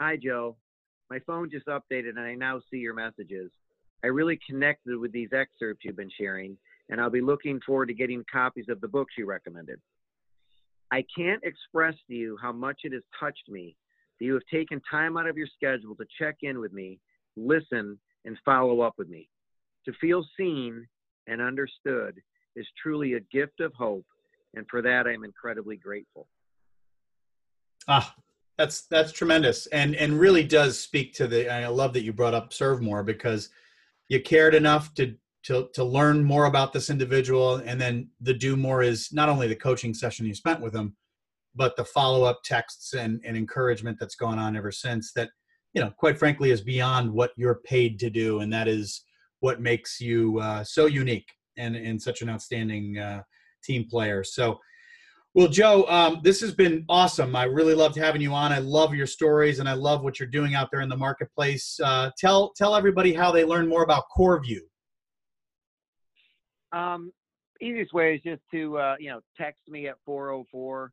Hi, 0.00 0.16
Joe. 0.16 0.56
My 1.10 1.18
phone 1.26 1.50
just 1.50 1.66
updated 1.66 2.10
and 2.10 2.20
I 2.20 2.34
now 2.34 2.60
see 2.70 2.76
your 2.76 2.94
messages. 2.94 3.50
I 4.04 4.08
really 4.08 4.38
connected 4.48 4.96
with 4.96 5.10
these 5.10 5.30
excerpts 5.32 5.84
you've 5.84 5.96
been 5.96 6.10
sharing, 6.16 6.56
and 6.88 7.00
I'll 7.00 7.10
be 7.10 7.20
looking 7.20 7.58
forward 7.66 7.86
to 7.86 7.94
getting 7.94 8.24
copies 8.30 8.66
of 8.68 8.80
the 8.80 8.86
books 8.86 9.14
you 9.18 9.26
recommended. 9.26 9.80
I 10.92 11.04
can't 11.16 11.42
express 11.42 11.94
to 12.06 12.14
you 12.14 12.38
how 12.40 12.52
much 12.52 12.80
it 12.84 12.92
has 12.92 13.02
touched 13.18 13.48
me 13.48 13.74
that 14.18 14.24
you 14.24 14.34
have 14.34 14.42
taken 14.52 14.80
time 14.88 15.16
out 15.16 15.28
of 15.28 15.36
your 15.36 15.48
schedule 15.48 15.96
to 15.96 16.04
check 16.16 16.36
in 16.42 16.60
with 16.60 16.72
me, 16.72 17.00
listen, 17.36 17.98
and 18.24 18.38
follow 18.44 18.82
up 18.82 18.94
with 18.98 19.08
me. 19.08 19.28
To 19.86 19.92
feel 20.00 20.24
seen 20.36 20.86
and 21.26 21.40
understood 21.42 22.20
is 22.54 22.66
truly 22.80 23.14
a 23.14 23.20
gift 23.32 23.60
of 23.60 23.72
hope, 23.74 24.06
and 24.54 24.64
for 24.70 24.80
that 24.82 25.08
I'm 25.08 25.24
incredibly 25.24 25.76
grateful. 25.76 26.28
Ah, 27.88 28.14
that's 28.58 28.82
that's 28.82 29.12
tremendous, 29.12 29.66
and 29.68 29.94
and 29.94 30.18
really 30.18 30.42
does 30.42 30.78
speak 30.78 31.14
to 31.14 31.28
the. 31.28 31.48
I 31.50 31.68
love 31.68 31.92
that 31.92 32.02
you 32.02 32.12
brought 32.12 32.34
up 32.34 32.52
serve 32.52 32.82
more 32.82 33.04
because 33.04 33.50
you 34.08 34.20
cared 34.20 34.54
enough 34.54 34.92
to 34.94 35.14
to 35.44 35.68
to 35.74 35.84
learn 35.84 36.24
more 36.24 36.46
about 36.46 36.72
this 36.72 36.90
individual, 36.90 37.56
and 37.56 37.80
then 37.80 38.10
the 38.20 38.34
do 38.34 38.56
more 38.56 38.82
is 38.82 39.12
not 39.12 39.28
only 39.28 39.46
the 39.46 39.54
coaching 39.54 39.94
session 39.94 40.26
you 40.26 40.34
spent 40.34 40.60
with 40.60 40.72
them, 40.72 40.96
but 41.54 41.76
the 41.76 41.84
follow 41.84 42.24
up 42.24 42.40
texts 42.44 42.94
and 42.94 43.20
and 43.24 43.36
encouragement 43.36 43.96
that's 44.00 44.16
gone 44.16 44.40
on 44.40 44.56
ever 44.56 44.72
since. 44.72 45.12
That 45.12 45.30
you 45.72 45.80
know, 45.80 45.92
quite 45.96 46.18
frankly, 46.18 46.50
is 46.50 46.60
beyond 46.60 47.12
what 47.12 47.30
you're 47.36 47.60
paid 47.64 48.00
to 48.00 48.10
do, 48.10 48.40
and 48.40 48.52
that 48.52 48.66
is 48.66 49.04
what 49.38 49.60
makes 49.60 50.00
you 50.00 50.40
uh, 50.40 50.64
so 50.64 50.86
unique 50.86 51.30
and 51.56 51.76
and 51.76 52.02
such 52.02 52.22
an 52.22 52.28
outstanding 52.28 52.98
uh, 52.98 53.22
team 53.62 53.86
player. 53.88 54.24
So 54.24 54.58
well, 55.38 55.46
Joe, 55.46 55.86
um, 55.88 56.18
this 56.24 56.40
has 56.40 56.52
been 56.52 56.84
awesome. 56.88 57.36
I 57.36 57.44
really 57.44 57.72
loved 57.72 57.94
having 57.94 58.20
you 58.20 58.34
on. 58.34 58.52
I 58.52 58.58
love 58.58 58.92
your 58.92 59.06
stories, 59.06 59.60
and 59.60 59.68
I 59.68 59.74
love 59.74 60.02
what 60.02 60.18
you're 60.18 60.28
doing 60.28 60.56
out 60.56 60.68
there 60.72 60.80
in 60.80 60.88
the 60.88 60.96
marketplace. 60.96 61.78
Uh, 61.78 62.10
tell 62.18 62.52
tell 62.56 62.74
everybody 62.74 63.12
how 63.12 63.30
they 63.30 63.44
learn 63.44 63.68
more 63.68 63.84
about 63.84 64.02
CoreView. 64.18 64.58
Um, 66.72 67.12
easiest 67.60 67.92
way 67.92 68.16
is 68.16 68.20
just 68.26 68.42
to 68.50 68.78
uh, 68.78 68.96
you 68.98 69.10
know 69.10 69.20
text 69.36 69.60
me 69.68 69.86
at 69.86 69.94
404 70.04 70.90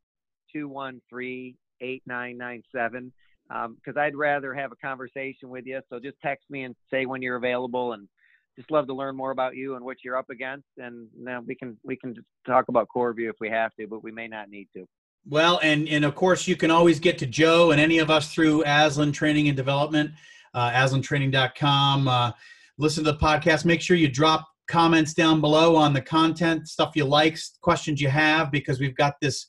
213 0.54 1.56
8997 1.82 3.12
because 3.48 3.96
um, 3.96 3.98
I'd 3.98 4.16
rather 4.16 4.54
have 4.54 4.72
a 4.72 4.76
conversation 4.76 5.50
with 5.50 5.66
you. 5.66 5.82
So 5.90 6.00
just 6.00 6.18
text 6.22 6.46
me 6.52 6.66
and 6.66 6.76
say 6.92 7.08
when 7.08 7.24
you're 7.24 7.38
available, 7.38 7.94
and 7.94 8.08
just 8.58 8.72
love 8.72 8.88
to 8.88 8.94
learn 8.94 9.16
more 9.16 9.32
about 9.32 9.56
you 9.56 9.76
and 9.76 9.84
what 9.84 9.98
you're 10.04 10.18
up 10.18 10.30
against. 10.30 10.68
And 10.78 11.08
now 11.18 11.42
we 11.46 11.56
can 11.56 11.78
we 11.84 11.96
can 11.96 12.16
talk 12.46 12.66
about 12.70 12.88
CoreView 12.96 13.30
if 13.30 13.36
we 13.40 13.50
have 13.50 13.74
to, 13.80 13.88
but 13.88 14.04
we 14.04 14.12
may 14.12 14.28
not 14.28 14.50
need 14.50 14.68
to. 14.76 14.86
Well, 15.28 15.60
and 15.64 15.88
and 15.90 16.06
of 16.06 16.16
course 16.16 16.48
you 16.48 16.56
can 16.56 16.72
always 16.72 17.00
get 17.00 17.18
to 17.20 17.26
Joe 17.26 17.72
and 17.72 17.82
any 17.82 18.00
of 18.00 18.10
us 18.10 18.34
through 18.34 18.64
Aslan 18.66 19.12
Training 19.12 19.48
and 19.48 19.58
Development. 19.58 20.12
uh, 20.56 20.72
aslantraining.com. 20.72 22.08
Uh, 22.08 22.32
listen 22.78 23.04
to 23.04 23.12
the 23.12 23.18
podcast. 23.18 23.66
Make 23.66 23.82
sure 23.82 23.98
you 23.98 24.08
drop 24.08 24.48
comments 24.68 25.14
down 25.14 25.42
below 25.42 25.76
on 25.76 25.94
the 25.94 26.02
content, 26.02 26.68
stuff 26.68 26.94
you 26.96 27.06
like, 27.06 27.38
questions 27.62 28.02
you 28.02 28.10
have, 28.10 28.52
because 28.52 28.80
we've 28.80 28.96
got 28.96 29.16
this 29.22 29.46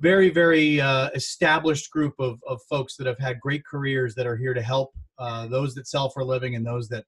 very, 0.00 0.30
very 0.30 0.80
uh, 0.80 1.10
established 1.14 1.90
group 1.90 2.14
of, 2.18 2.40
of 2.48 2.60
folks 2.68 2.96
that 2.96 3.06
have 3.06 3.18
had 3.18 3.38
great 3.38 3.64
careers 3.64 4.14
that 4.16 4.26
are 4.26 4.36
here 4.36 4.54
to 4.54 4.62
help 4.62 4.90
uh, 5.18 5.46
those 5.46 5.74
that 5.74 5.86
sell 5.86 6.08
for 6.08 6.20
a 6.20 6.24
living 6.24 6.56
and 6.56 6.66
those 6.66 6.88
that 6.88 7.04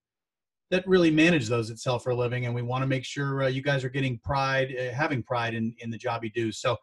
that 0.71 0.87
really 0.87 1.11
manage 1.11 1.49
those 1.49 1.69
that 1.69 1.79
sell 1.79 1.99
for 1.99 2.11
a 2.11 2.15
living. 2.15 2.47
And 2.47 2.55
we 2.55 2.63
want 2.63 2.83
to 2.83 2.89
make 2.89 3.05
sure 3.05 3.45
uh, 3.45 3.49
you 3.49 3.63
guys 3.63 3.85
are 3.85 3.89
getting 3.89 4.19
pride, 4.19 4.75
uh, 4.79 4.93
having 4.93 5.23
pride 5.23 5.55
in, 5.55 5.75
in 5.79 5.91
the 5.91 5.99
job 5.99 6.25
you 6.25 6.31
do. 6.31 6.51
So 6.51 6.77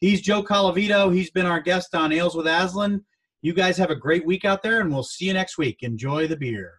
he's 0.00 0.20
Joe 0.20 0.42
Colavito. 0.42 1.14
He's 1.14 1.30
been 1.30 1.46
our 1.46 1.60
guest 1.60 1.94
on 1.94 2.12
Ales 2.12 2.36
with 2.36 2.46
Aslan. 2.46 3.04
You 3.42 3.52
guys 3.52 3.76
have 3.76 3.90
a 3.90 3.96
great 3.96 4.24
week 4.24 4.44
out 4.44 4.62
there, 4.62 4.80
and 4.80 4.92
we'll 4.92 5.02
see 5.02 5.26
you 5.26 5.34
next 5.34 5.58
week. 5.58 5.78
Enjoy 5.82 6.26
the 6.26 6.36
beer. 6.36 6.72